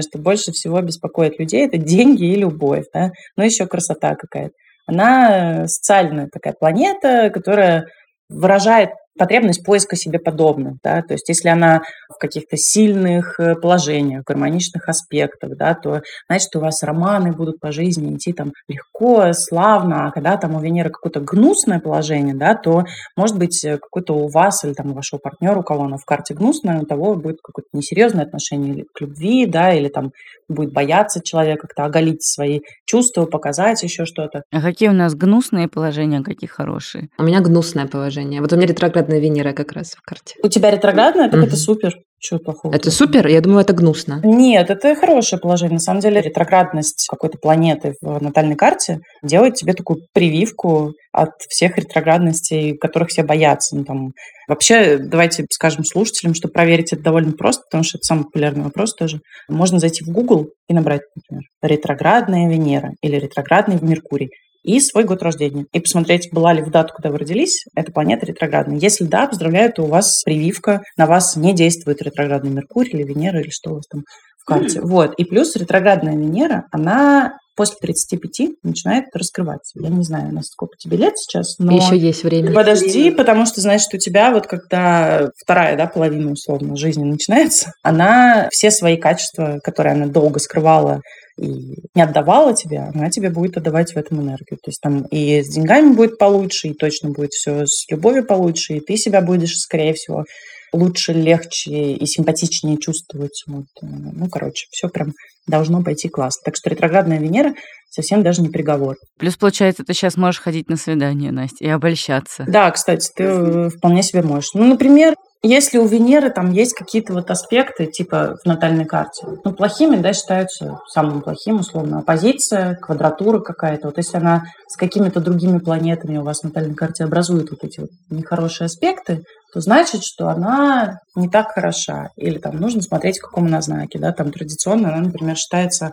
[0.00, 4.54] самое что больше всего беспокоит людей, это деньги и любовь, да, но еще красота какая-то.
[4.86, 7.86] Она социальная такая планета, которая
[8.28, 14.24] выражает потребность поиска себе подобных, да, то есть если она в каких-то сильных э, положениях,
[14.24, 20.06] гармоничных аспектах, да, то значит у вас романы будут по жизни идти там легко, славно,
[20.06, 22.84] а когда там у Венеры какое-то гнусное положение, да, то
[23.16, 26.04] может быть э, какой-то у вас или там у вашего партнера, у кого оно в
[26.04, 30.12] карте гнусное, у того будет какое-то несерьезное отношение или к любви, да, или там
[30.48, 34.42] будет бояться человека как-то оголить свои чувства, показать еще что-то.
[34.52, 37.08] А какие у нас гнусные положения, а какие хорошие?
[37.18, 38.40] У меня гнусное положение.
[38.40, 38.66] Вот у меня
[39.00, 40.36] ретроградная Венера как раз в карте.
[40.42, 41.28] У тебя ретроградная?
[41.28, 41.46] Так угу.
[41.48, 41.94] это супер.
[42.22, 42.74] Чего плохого?
[42.74, 43.26] Это супер?
[43.28, 44.20] Я думаю, это гнусно.
[44.22, 45.74] Нет, это хорошее положение.
[45.74, 51.78] На самом деле ретроградность какой-то планеты в натальной карте делает тебе такую прививку от всех
[51.78, 53.74] ретроградностей, которых все боятся.
[53.74, 54.10] Ну, там,
[54.48, 58.94] вообще, давайте скажем слушателям, что проверить это довольно просто, потому что это самый популярный вопрос
[58.94, 59.20] тоже.
[59.48, 64.28] Можно зайти в Google и набрать, например, ретроградная Венера или ретроградный Меркурий
[64.62, 65.66] и свой год рождения.
[65.72, 68.78] И посмотреть, была ли в дату, когда вы родились, эта планета ретроградная.
[68.78, 73.40] Если да, поздравляю, то у вас прививка, на вас не действует ретроградный Меркурий или Венера,
[73.40, 74.02] или что у вас там
[74.38, 74.78] в карте.
[74.78, 74.86] Mm-hmm.
[74.86, 75.14] Вот.
[75.14, 79.78] И плюс ретроградная Венера, она после 35 начинает раскрываться.
[79.78, 81.76] Я не знаю, насколько тебе лет сейчас, но...
[81.76, 82.54] Еще есть время.
[82.54, 88.48] Подожди, потому что, значит, у тебя вот когда вторая, да, половина, условно, жизни начинается, она
[88.50, 91.02] все свои качества, которые она долго скрывала
[91.36, 94.56] и не отдавала тебе, она тебе будет отдавать в этом энергию.
[94.62, 98.76] То есть там и с деньгами будет получше, и точно будет все с любовью получше,
[98.76, 100.24] и ты себя будешь, скорее всего,
[100.72, 103.42] лучше, легче и симпатичнее чувствовать.
[103.46, 103.66] Вот.
[103.82, 105.12] Э, ну, короче, все прям
[105.46, 106.42] должно пойти классно.
[106.44, 107.54] Так что ретроградная Венера
[107.88, 108.96] совсем даже не приговор.
[109.18, 112.44] Плюс, получается, ты сейчас можешь ходить на свидание, Настя, и обольщаться.
[112.46, 114.50] Да, кстати, ты э, вполне себе можешь.
[114.54, 119.52] Ну, например, если у Венеры там есть какие-то вот аспекты, типа в натальной карте, ну,
[119.52, 123.88] плохими, да, считаются самым плохим, условно, оппозиция, квадратура какая-то.
[123.88, 127.80] Вот если она с какими-то другими планетами у вас в натальной карте образует вот эти
[127.80, 129.22] вот нехорошие аспекты,
[129.52, 132.10] то значит, что она не так хороша.
[132.16, 135.92] Или там нужно смотреть, в каком она знаке, да, там традиционно она, например, считается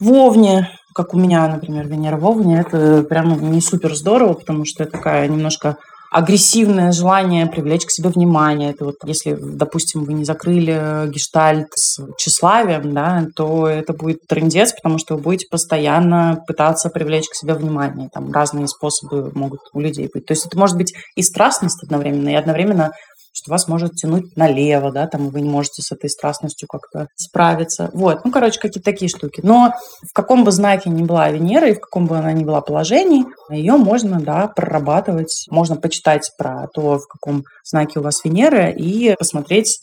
[0.00, 4.92] Вовне, как у меня, например, Венера Вовне, это прям не супер здорово, потому что это
[4.92, 5.76] такая немножко
[6.12, 8.70] агрессивное желание привлечь к себе внимание.
[8.70, 14.72] Это вот если, допустим, вы не закрыли гештальт с тщеславием, да, то это будет трендец,
[14.74, 18.10] потому что вы будете постоянно пытаться привлечь к себе внимание.
[18.12, 20.26] Там разные способы могут у людей быть.
[20.26, 22.92] То есть это может быть и страстность одновременно, и одновременно
[23.32, 27.90] что вас может тянуть налево, да, там вы не можете с этой страстностью как-то справиться.
[27.92, 29.40] Вот, ну, короче, какие-то такие штуки.
[29.42, 29.72] Но
[30.08, 33.24] в каком бы знаке ни была Венера и в каком бы она ни была положении,
[33.50, 39.14] ее можно, да, прорабатывать, можно почитать про то, в каком знаке у вас Венера и
[39.16, 39.78] посмотреть,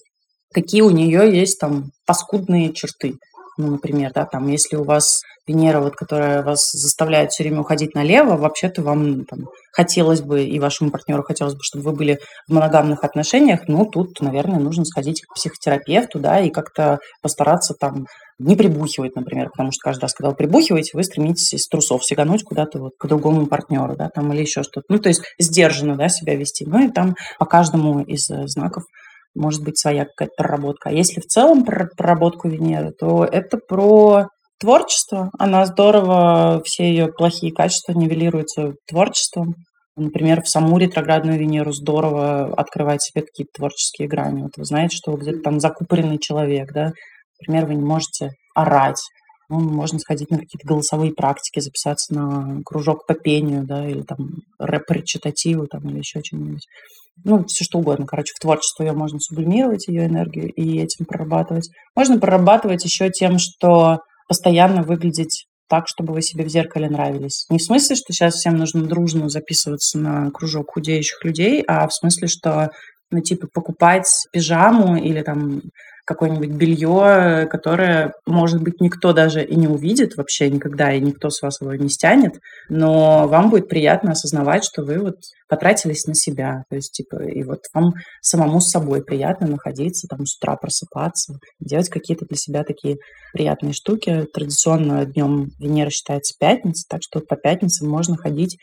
[0.54, 3.16] какие у нее есть там паскудные черты.
[3.60, 7.94] Ну, например, да, там, если у вас Венера, вот, которая вас заставляет все время уходить
[7.94, 12.54] налево, вообще-то вам там, хотелось бы, и вашему партнеру хотелось бы, чтобы вы были в
[12.54, 18.06] моногамных отношениях, ну, тут, наверное, нужно сходить к психотерапевту, да, и как-то постараться там
[18.40, 22.46] не прибухивать, например, потому что каждый раз, когда вы прибухиваете, вы стремитесь из трусов сигануть
[22.46, 24.86] куда-то вот к другому партнеру, да, там, или еще что-то.
[24.88, 26.66] Ну, то есть сдержанно, да, себя вести.
[26.66, 28.86] Ну, и там по каждому из э, знаков
[29.36, 30.90] может быть своя какая-то проработка.
[30.90, 34.28] А если в целом про проработку Венеры, то это про
[34.60, 35.30] творчество.
[35.40, 39.56] Она здорово, все ее плохие качества нивелируются творчеством.
[39.96, 44.44] Например, в саму ретроградную Венеру здорово открывать себе какие-то творческие грани.
[44.44, 46.92] Вот вы знаете, что вы где-то там закупоренный человек, да?
[47.42, 49.02] Например, вы не можете орать.
[49.50, 54.18] Ну, можно сходить на какие-то голосовые практики, записаться на кружок по пению, да, или там
[54.60, 56.66] рэп-речитативу, там, или еще что-нибудь.
[57.24, 58.06] Ну, все что угодно.
[58.06, 61.70] Короче, в творчество ее можно сублимировать, ее энергию, и этим прорабатывать.
[61.96, 67.46] Можно прорабатывать еще тем, что постоянно выглядеть так, чтобы вы себе в зеркале нравились.
[67.50, 71.94] Не в смысле, что сейчас всем нужно дружно записываться на кружок худеющих людей, а в
[71.94, 72.70] смысле, что,
[73.12, 75.62] ну, типа, покупать пижаму или там
[76.10, 81.40] какое-нибудь белье, которое, может быть, никто даже и не увидит вообще никогда, и никто с
[81.44, 86.64] вас его не стянет, но вам будет приятно осознавать, что вы вот потратились на себя,
[86.72, 91.36] то есть, типа, и вот вам самому с собой приятно находиться, там, с утра просыпаться,
[91.60, 92.98] делать какие-то для себя такие
[93.32, 94.26] приятные штуки.
[94.34, 98.58] Традиционно днем Венера считается пятница, так что по пятницам можно ходить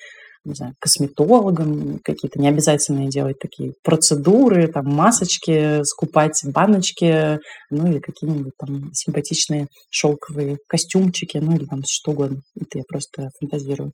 [0.47, 7.39] не знаю, косметологам, какие-то необязательные делать такие процедуры, там, масочки, скупать баночки,
[7.71, 12.41] ну, или какие-нибудь там симпатичные шелковые костюмчики, ну, или там что угодно.
[12.55, 13.93] Это я просто фантазирую.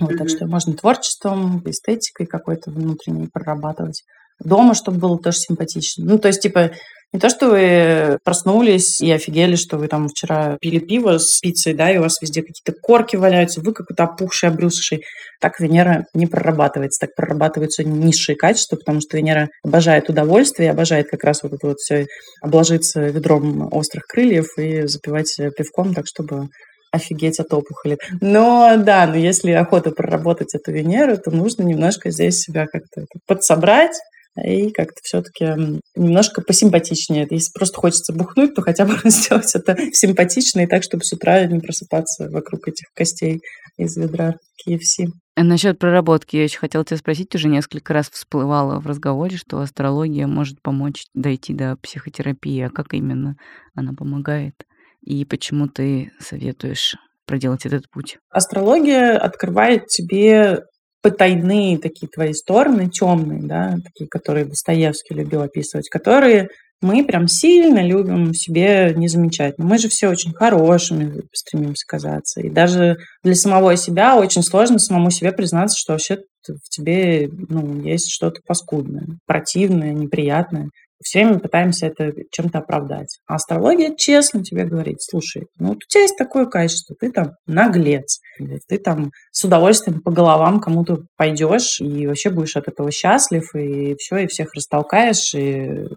[0.00, 0.16] Вот, mm-hmm.
[0.18, 4.02] Так что можно творчеством, эстетикой какой-то внутренней прорабатывать.
[4.40, 6.04] Дома, чтобы было тоже симпатично.
[6.04, 6.72] Ну, то есть, типа,
[7.12, 11.74] не то, что вы проснулись и офигели, что вы там вчера пили пиво с пиццей,
[11.74, 15.02] да, и у вас везде какие-то корки валяются, вы какой-то опухший, обрюзший.
[15.38, 17.06] Так Венера не прорабатывается.
[17.06, 21.78] Так прорабатываются низшие качества, потому что Венера обожает удовольствие, обожает как раз вот это вот
[21.78, 22.06] все
[22.40, 26.48] обложиться ведром острых крыльев и запивать пивком, так чтобы
[26.92, 27.98] офигеть от опухоли.
[28.20, 33.96] Но да, но если охота проработать эту Венеру, то нужно немножко здесь себя как-то подсобрать,
[34.36, 37.26] и как-то все-таки немножко посимпатичнее.
[37.30, 41.44] Если просто хочется бухнуть, то хотя бы сделать это симпатично и так, чтобы с утра
[41.44, 43.40] не просыпаться вокруг этих костей
[43.76, 45.08] из ведра KFC.
[45.34, 49.60] А насчет проработки я еще хотела тебя спросить, уже несколько раз всплывало в разговоре, что
[49.60, 52.60] астрология может помочь дойти до психотерапии.
[52.60, 53.36] А как именно
[53.74, 54.54] она помогает?
[55.02, 58.18] И почему ты советуешь проделать этот путь?
[58.30, 60.60] Астрология открывает тебе
[61.02, 66.48] потайные такие твои стороны, темные, да, такие, которые Достоевский любил описывать, которые
[66.80, 69.56] мы прям сильно любим себе не замечать.
[69.56, 72.40] Но мы же все очень хорошими стремимся казаться.
[72.40, 77.80] И даже для самого себя очень сложно самому себе признаться, что вообще в тебе ну,
[77.82, 80.70] есть что-то паскудное, противное, неприятное
[81.02, 83.18] все время пытаемся это чем-то оправдать.
[83.26, 87.32] А астрология честно тебе говорит, слушай, ну вот у тебя есть такое качество, ты там
[87.46, 88.20] наглец,
[88.68, 93.94] ты там с удовольствием по головам кому-то пойдешь и вообще будешь от этого счастлив, и
[93.98, 95.88] все, и всех растолкаешь, и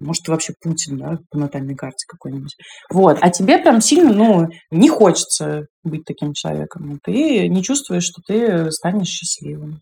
[0.00, 2.54] может, вообще Путин, да, по натальной карте какой-нибудь.
[2.90, 3.18] Вот.
[3.20, 7.00] А тебе прям сильно, ну, не хочется быть таким человеком.
[7.02, 9.80] Ты не чувствуешь, что ты станешь счастливым.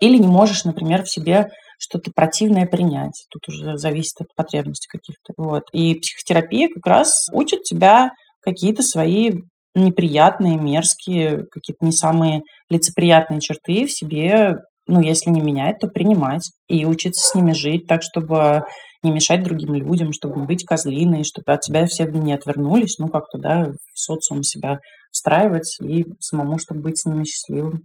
[0.00, 1.48] Или не можешь, например, в себе
[1.78, 3.26] что-то противное принять.
[3.30, 5.32] Тут уже зависит от потребностей каких-то.
[5.36, 5.64] Вот.
[5.72, 8.10] И психотерапия как раз учит тебя
[8.40, 9.32] какие-то свои
[9.74, 16.52] неприятные, мерзкие, какие-то не самые лицеприятные черты в себе, ну, если не менять, то принимать
[16.68, 18.64] и учиться с ними жить так, чтобы
[19.02, 23.08] не мешать другим людям, чтобы не быть козлиной, чтобы от тебя все не отвернулись, ну,
[23.08, 24.78] как-то, да, в социум себя
[25.10, 27.82] встраивать и самому, чтобы быть с ними счастливым.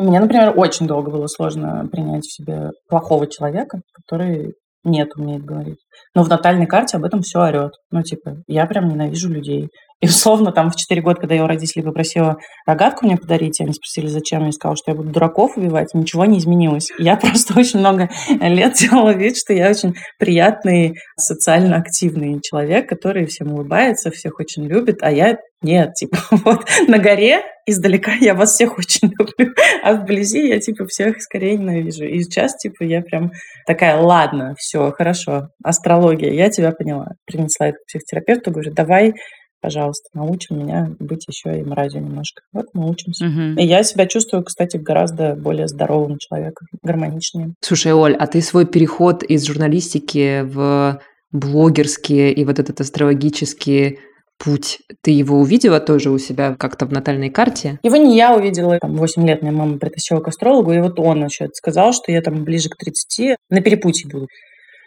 [0.00, 5.76] Мне, например, очень долго было сложно принять в себе плохого человека, который нет умеет говорить.
[6.14, 7.72] Но в натальной карте об этом все орет.
[7.90, 9.68] Ну, типа, я прям ненавижу людей.
[10.00, 13.72] И условно там в 4 года, когда я у родителей попросила рогатку мне подарить, они
[13.72, 16.88] спросили, зачем, я сказала, что я буду дураков убивать, ничего не изменилось.
[16.98, 23.26] Я просто очень много лет делала вид, что я очень приятный, социально активный человек, который
[23.26, 28.54] всем улыбается, всех очень любит, а я нет, типа, вот на горе издалека я вас
[28.54, 32.04] всех очень люблю, а вблизи я, типа, всех скорее ненавижу.
[32.04, 33.32] И сейчас, типа, я прям
[33.66, 37.08] такая, ладно, все, хорошо, астрология, я тебя поняла.
[37.26, 39.14] Принесла это к психотерапевту, говорю, давай
[39.60, 42.42] пожалуйста, научим меня быть еще и мразью немножко.
[42.52, 43.26] Вот мы учимся.
[43.26, 43.60] Угу.
[43.60, 47.54] И я себя чувствую, кстати, гораздо более здоровым человеком, гармоничнее.
[47.60, 51.00] Слушай, Оль, а ты свой переход из журналистики в
[51.32, 53.98] блогерские и вот этот астрологический
[54.40, 57.78] путь, ты его увидела тоже у себя как-то в натальной карте?
[57.82, 58.78] Его не я увидела.
[58.80, 62.22] Там 8 лет меня мама притащила к астрологу, и вот он еще сказал, что я
[62.22, 64.28] там ближе к 30 на перепутье буду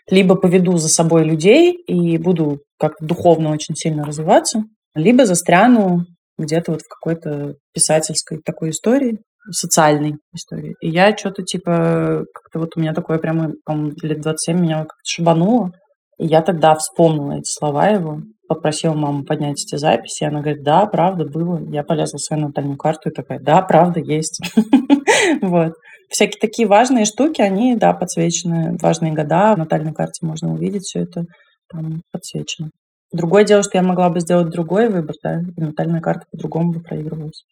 [0.10, 4.64] либо поведу за собой людей и буду как-то духовно очень сильно развиваться,
[4.96, 6.06] либо застряну
[6.38, 9.20] где-то вот в какой-то писательской такой истории,
[9.52, 10.76] социальной истории.
[10.82, 14.96] И я что-то типа, как-то вот у меня такое прямо, по-моему, лет 27 меня как-то
[15.06, 15.72] шибануло.
[16.20, 20.64] И я тогда вспомнила эти слова его, попросила маму поднять эти записи, и она говорит,
[20.64, 21.60] да, правда, было.
[21.70, 24.40] Я полезла в свою натальную карту и такая, да, правда, есть.
[25.42, 25.74] Вот
[26.14, 28.78] всякие такие важные штуки, они, да, подсвечены.
[28.82, 31.26] Важные года в натальной карте можно увидеть все это
[31.70, 32.70] там подсвечено.
[33.12, 36.82] Другое дело, что я могла бы сделать другой выбор, да, и натальная карта по-другому бы
[36.82, 37.44] проигрывалась.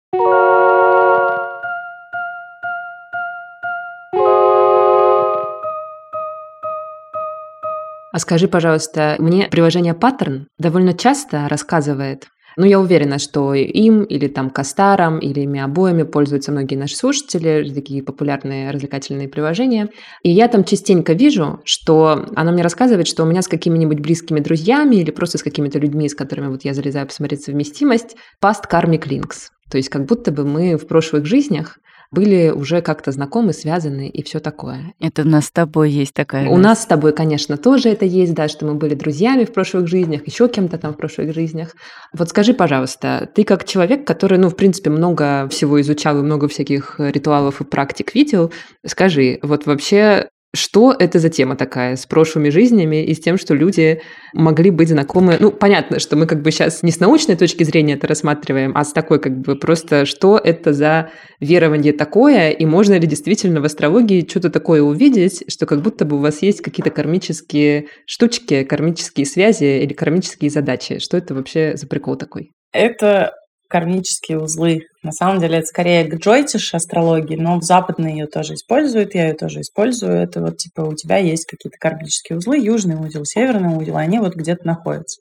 [8.14, 14.28] А скажи, пожалуйста, мне приложение Pattern довольно часто рассказывает Ну, я уверена, что им или
[14.28, 19.90] там Кастаром, или ими обоими пользуются многие наши слушатели, такие популярные развлекательные приложения.
[20.24, 24.40] И я там частенько вижу, что она мне рассказывает, что у меня с какими-нибудь близкими
[24.40, 29.08] друзьями или просто с какими-то людьми, с которыми вот я залезаю посмотреть совместимость, past karmic
[29.08, 29.50] links.
[29.70, 31.78] То есть как будто бы мы в прошлых жизнях
[32.12, 34.94] были уже как-то знакомы, связаны и все такое.
[35.00, 36.50] Это у нас с тобой есть такая.
[36.50, 39.88] У нас с тобой, конечно, тоже это есть, да, что мы были друзьями в прошлых
[39.88, 41.76] жизнях, еще кем-то там в прошлых жизнях.
[42.14, 46.48] Вот скажи, пожалуйста, ты как человек, который, ну, в принципе, много всего изучал и много
[46.48, 48.52] всяких ритуалов и практик видел,
[48.86, 53.54] скажи, вот вообще что это за тема такая с прошлыми жизнями и с тем, что
[53.54, 54.02] люди
[54.34, 55.38] могли быть знакомы?
[55.40, 58.84] Ну, понятно, что мы как бы сейчас не с научной точки зрения это рассматриваем, а
[58.84, 63.66] с такой как бы просто, что это за верование такое, и можно ли действительно в
[63.66, 69.26] астрологии что-то такое увидеть, что как будто бы у вас есть какие-то кармические штучки, кармические
[69.26, 71.00] связи или кармические задачи.
[71.00, 72.52] Что это вообще за прикол такой?
[72.74, 73.34] Это
[73.72, 74.88] кармические узлы.
[75.02, 79.30] На самом деле это скорее к джойтиш астрологии, но в западной ее тоже используют, я
[79.30, 80.14] ее тоже использую.
[80.14, 84.36] Это вот типа у тебя есть какие-то кармические узлы, южный узел, северный узел, они вот
[84.36, 85.20] где-то находятся.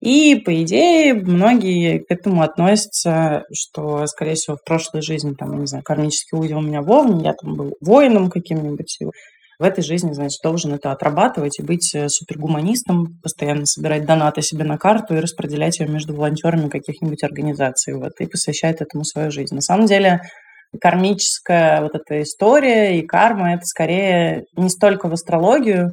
[0.00, 5.66] И, по идее, многие к этому относятся, что, скорее всего, в прошлой жизни, там, не
[5.68, 8.98] знаю, кармический узел у меня вовне, я там был воином каким-нибудь,
[9.62, 14.64] в этой жизни, значит, должен это отрабатывать и быть э, супергуманистом, постоянно собирать донаты себе
[14.64, 19.54] на карту и распределять ее между волонтерами каких-нибудь организаций, вот, и посвящает этому свою жизнь.
[19.54, 20.20] На самом деле,
[20.80, 25.92] кармическая вот эта история и карма, это скорее не столько в астрологию,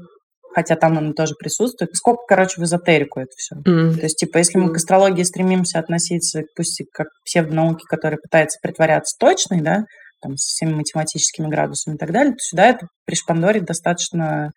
[0.51, 3.55] хотя там она тоже присутствует, сколько, короче, в эзотерику это все.
[3.55, 3.97] Mm.
[3.97, 9.15] То есть, типа, если мы к астрологии стремимся относиться, пусть как псевдонауки, которые пытаются притворяться
[9.19, 9.83] точной, да,
[10.21, 14.51] там, с всеми математическими градусами и так далее, то сюда это пришпандорить достаточно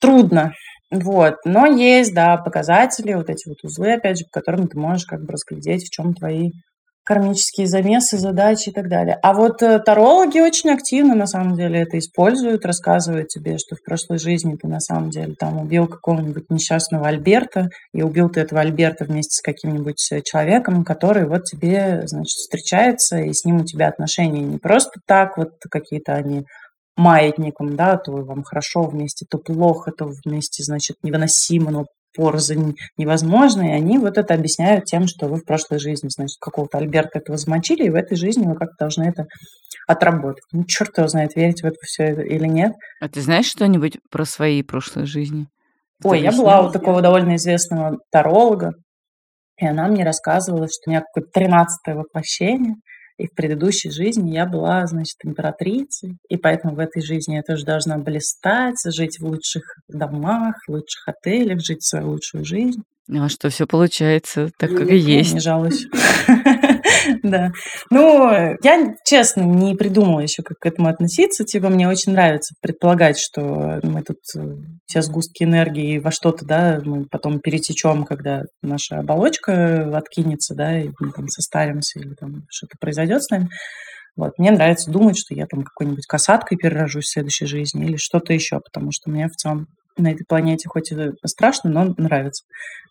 [0.00, 0.52] трудно.
[0.90, 1.34] Вот.
[1.44, 5.20] Но есть, да, показатели, вот эти вот узлы, опять же, по которым ты можешь как
[5.20, 6.50] бы разглядеть, в чем твои
[7.06, 9.16] кармические замесы, задачи и так далее.
[9.22, 13.82] А вот э, тарологи очень активно, на самом деле, это используют, рассказывают тебе, что в
[13.82, 18.60] прошлой жизни ты, на самом деле, там убил какого-нибудь несчастного Альберта, и убил ты этого
[18.60, 23.64] Альберта вместе с каким-нибудь э, человеком, который вот тебе, значит, встречается, и с ним у
[23.64, 26.44] тебя отношения не просто так, вот какие-то они
[26.96, 31.84] маятником, да, то вам хорошо вместе, то плохо, то вместе, значит, невыносимо, но
[32.16, 36.78] порознь невозможно, и они вот это объясняют тем, что вы в прошлой жизни, значит, какого-то
[36.78, 39.26] Альберта этого замочили, и в этой жизни вы как-то должны это
[39.86, 40.42] отработать.
[40.52, 42.72] Ну, черт его знает, верить в это все или нет.
[43.00, 45.46] А ты знаешь что-нибудь про свои прошлые жизни?
[46.02, 48.72] Ой, я была у такого довольно известного таролога,
[49.58, 52.74] и она мне рассказывала, что у меня какое-то тринадцатое воплощение,
[53.18, 57.64] и в предыдущей жизни я была, значит, императрицей, и поэтому в этой жизни я тоже
[57.64, 62.82] должна блистать, жить в лучших домах, в лучших отелях, жить свою лучшую жизнь.
[63.08, 65.34] А что, все получается так, как и есть.
[65.34, 65.86] Не жалуюсь.
[67.22, 67.52] Да.
[67.90, 68.30] Ну,
[68.62, 71.44] я, честно, не придумала еще, как к этому относиться.
[71.44, 74.40] Типа, мне очень нравится предполагать, что мы тут э,
[74.86, 80.90] все сгустки энергии во что-то, да, мы потом перетечем, когда наша оболочка откинется, да, и
[81.00, 83.48] мы там состаримся или там что-то произойдет с нами.
[84.16, 84.38] Вот.
[84.38, 88.60] Мне нравится думать, что я там какой-нибудь касаткой перерожусь в следующей жизни или что-то еще,
[88.60, 89.66] потому что мне в целом
[89.96, 92.44] на этой планете хоть и страшно, но нравится.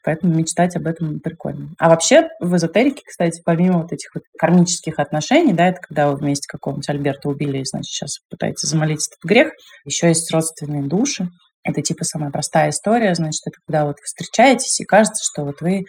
[0.04, 1.70] Поэтому мечтать об этом прикольно.
[1.80, 6.18] А вообще в эзотерике, кстати, помимо вот этих вот кармических отношений, да, это когда вы
[6.18, 9.54] вместе какого-нибудь Альберта убили, и, значит, сейчас пытаетесь замолить этот грех,
[9.84, 11.30] еще есть родственные души.
[11.64, 15.86] Это типа самая простая история, значит, это когда вот встречаетесь, и кажется, что вот вы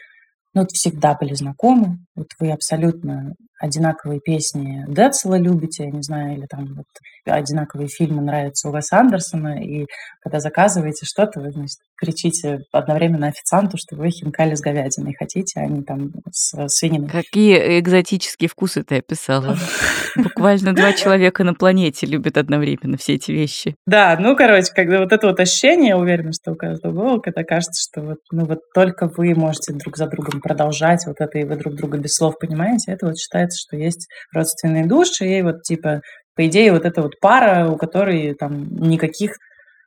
[0.54, 6.36] ну, вот всегда были знакомы, вот вы абсолютно одинаковые песни Децела любите, я не знаю,
[6.36, 6.86] или там вот
[7.24, 9.86] одинаковые фильмы нравятся у Уэса Андерсона, и
[10.22, 15.66] когда заказываете что-то, вы, значит, кричите одновременно официанту, что вы хинкали с говядиной хотите, а
[15.66, 17.08] не там с свининой.
[17.08, 19.56] Какие экзотические вкусы ты описала.
[20.16, 23.76] Буквально два человека на планете любят одновременно все эти вещи.
[23.86, 27.44] Да, ну, короче, когда вот это вот ощущение, я уверена, что у каждого было, когда
[27.44, 31.44] кажется, что вот, ну, вот только вы можете друг за другом продолжать вот это, и
[31.44, 35.62] вы друг друга без слов понимаете, это вот считается, что есть родственные души, и вот
[35.62, 36.00] типа
[36.34, 39.32] по идее, вот эта вот пара, у которой там никаких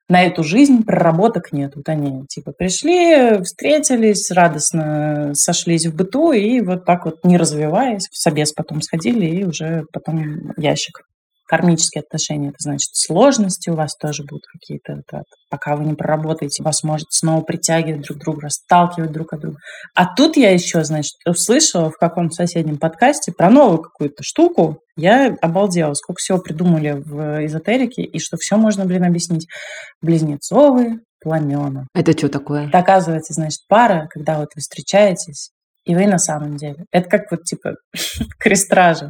[0.09, 1.75] на эту жизнь проработок нет.
[1.75, 8.07] Вот они типа пришли, встретились, радостно сошлись в быту и вот так вот не развиваясь,
[8.09, 11.01] в собес потом сходили и уже потом ящик
[11.49, 15.01] кармические отношения, это значит сложности у вас тоже будут какие-то,
[15.49, 19.57] пока вы не проработаете, вас может снова притягивать друг к другу, расталкивать друг от друга.
[19.95, 25.35] А тут я еще, значит, услышала в каком-то соседнем подкасте про новую какую-то штуку, я
[25.41, 29.47] обалдела, сколько всего придумали в эзотерике, и что все можно, блин, объяснить.
[30.01, 31.87] Близнецовые пламена.
[31.95, 32.67] Это что такое?
[32.67, 35.51] Это, оказывается, значит, пара, когда вот вы встречаетесь,
[35.89, 36.85] и вы на самом деле.
[36.91, 37.73] Это как вот типа
[38.39, 39.09] крестража.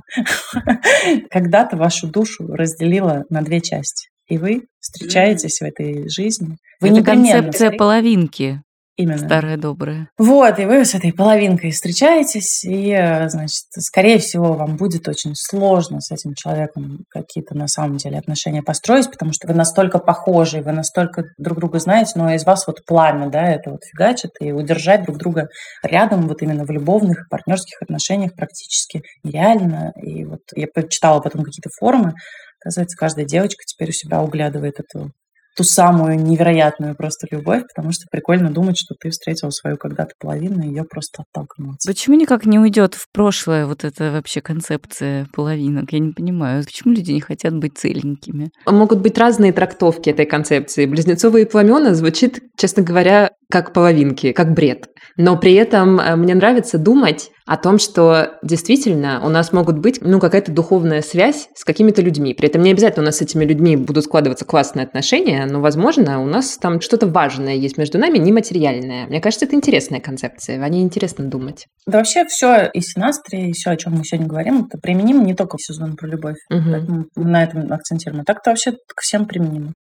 [1.30, 4.08] Когда-то вашу душу разделила на две части.
[4.30, 6.56] И вы встречаетесь в этой жизни.
[6.80, 8.62] Вы Это концепция половинки.
[9.00, 9.18] Именно.
[9.18, 10.10] Старая добрая.
[10.18, 15.36] Вот, и вы с этой половинкой встречаетесь, и, э, значит, скорее всего, вам будет очень
[15.36, 20.62] сложно с этим человеком какие-то на самом деле отношения построить, потому что вы настолько похожи,
[20.62, 24.52] вы настолько друг друга знаете, но из вас вот пламя, да, это вот фигачит, и
[24.52, 25.48] удержать друг друга
[25.82, 29.94] рядом вот именно в любовных и партнерских отношениях практически нереально.
[30.04, 32.16] И вот я почитала потом какие-то форумы,
[32.60, 35.14] оказывается, каждая девочка теперь у себя углядывает эту
[35.60, 40.64] ту самую невероятную просто любовь, потому что прикольно думать, что ты встретил свою когда-то половину,
[40.64, 41.80] и ее просто оттолкнуть.
[41.86, 45.92] Почему никак не уйдет в прошлое вот эта вообще концепция половинок?
[45.92, 48.52] Я не понимаю, почему люди не хотят быть целенькими?
[48.66, 50.86] Могут быть разные трактовки этой концепции.
[50.86, 54.88] Близнецовые пламена звучит, честно говоря, как половинки, как бред.
[55.20, 60.00] Но при этом э, мне нравится думать о том, что действительно у нас могут быть
[60.02, 62.34] ну, какая-то духовная связь с какими-то людьми.
[62.34, 66.22] При этом не обязательно у нас с этими людьми будут складываться классные отношения, но, возможно,
[66.22, 69.08] у нас там что-то важное есть между нами, нематериальное.
[69.08, 71.66] Мне кажется, это интересная концепция, о ней интересно думать.
[71.86, 75.34] Да вообще все и синастрия, и все, о чем мы сегодня говорим, это применимо не
[75.34, 76.38] только в сезон про любовь.
[76.50, 76.62] Угу.
[76.72, 78.22] Поэтому на этом акцентируем.
[78.22, 79.74] А так-то вообще к всем применимо.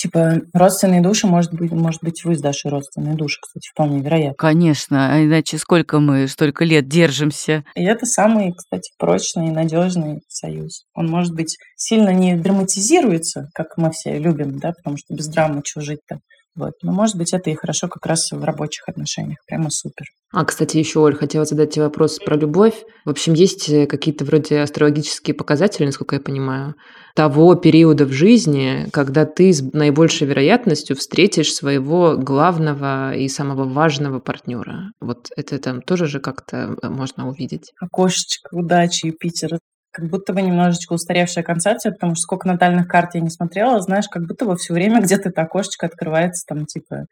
[0.00, 4.34] Типа, родственные души, может быть, может быть, вы с Дашей родственные души, кстати, вполне вероятно.
[4.38, 7.64] Конечно, а иначе сколько мы столько лет держимся.
[7.74, 10.84] И это самый, кстати, прочный и надежный союз.
[10.94, 15.60] Он, может быть, сильно не драматизируется, как мы все любим, да, потому что без драмы
[15.62, 16.20] чего жить-то.
[16.56, 16.72] Вот.
[16.82, 19.38] Но, может быть, это и хорошо как раз в рабочих отношениях.
[19.46, 20.06] Прямо супер.
[20.32, 22.74] А, кстати, еще, Оль, хотела задать тебе вопрос про любовь.
[23.04, 26.74] В общем, есть э, какие-то вроде астрологические показатели, насколько я понимаю,
[27.14, 34.20] того периода в жизни, когда ты с наибольшей вероятностью встретишь своего главного и самого важного
[34.20, 34.92] партнера.
[35.00, 37.72] Вот это там тоже же как-то э, можно увидеть.
[37.80, 39.58] Окошечко удачи Юпитера
[39.90, 44.08] как будто бы немножечко устаревшая концепция, потому что сколько натальных карт я не смотрела, знаешь,
[44.08, 47.06] как будто бы все время где-то это окошечко открывается, там, типа,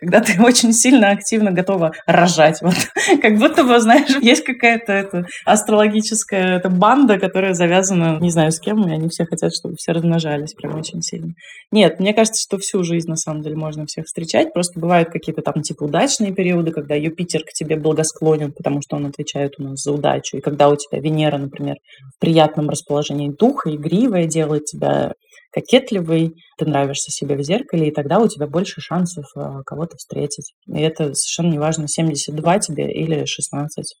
[0.00, 2.60] когда ты очень сильно активно готова рожать.
[2.62, 2.74] Вот.
[3.22, 8.58] Как будто бы, знаешь, есть какая-то это, астрологическая это банда, которая завязана, не знаю с
[8.58, 11.34] кем, и они все хотят, чтобы все размножались прям очень сильно.
[11.70, 14.52] Нет, мне кажется, что всю жизнь на самом деле можно всех встречать.
[14.52, 19.06] Просто бывают какие-то там типа удачные периоды, когда Юпитер к тебе благосклонен, потому что он
[19.06, 20.38] отвечает у нас за удачу.
[20.38, 21.76] И когда у тебя Венера, например,
[22.16, 25.12] в приятном расположении духа, игривая, делает тебя
[25.52, 30.52] кокетливый, ты нравишься себе в зеркале, и тогда у тебя больше шансов а, кого-то встретить.
[30.66, 33.94] И это совершенно неважно, 72 тебе или 16.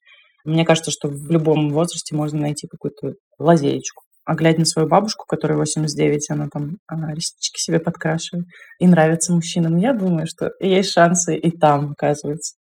[0.44, 4.02] Мне кажется, что в любом возрасте можно найти какую-то лазеечку.
[4.26, 8.44] А глядя на свою бабушку, которая 89, она там реснички себе подкрашивает,
[8.78, 12.56] и нравится мужчинам, я думаю, что есть шансы и там, оказывается.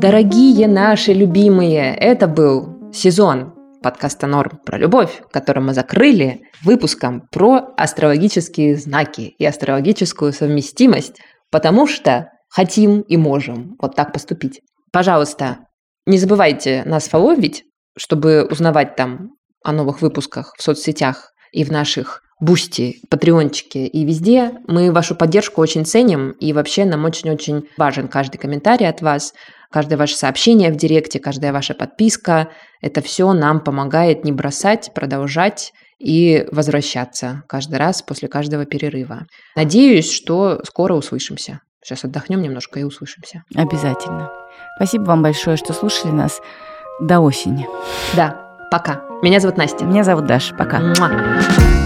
[0.00, 7.74] Дорогие наши любимые, это был сезон подкаста «Норм» про любовь, который мы закрыли выпуском про
[7.76, 11.16] астрологические знаки и астрологическую совместимость,
[11.50, 14.60] потому что хотим и можем вот так поступить.
[14.92, 15.58] Пожалуйста,
[16.06, 17.64] не забывайте нас фоловить,
[17.96, 19.30] чтобы узнавать там
[19.64, 24.52] о новых выпусках в соцсетях и в наших Boosty, Патреончике и везде.
[24.68, 29.32] Мы вашу поддержку очень ценим, и вообще нам очень-очень важен каждый комментарий от вас.
[29.70, 32.50] Каждое ваше сообщение в директе, каждая ваша подписка,
[32.80, 39.26] это все нам помогает не бросать, продолжать и возвращаться каждый раз после каждого перерыва.
[39.54, 41.60] Надеюсь, что скоро услышимся.
[41.82, 43.44] Сейчас отдохнем немножко и услышимся.
[43.54, 44.30] Обязательно.
[44.76, 46.40] Спасибо вам большое, что слушали нас
[47.00, 47.66] до осени.
[48.14, 49.04] Да, пока.
[49.22, 49.84] Меня зовут Настя.
[49.84, 50.54] Меня зовут Даша.
[50.54, 50.80] Пока.
[50.80, 51.85] Муа.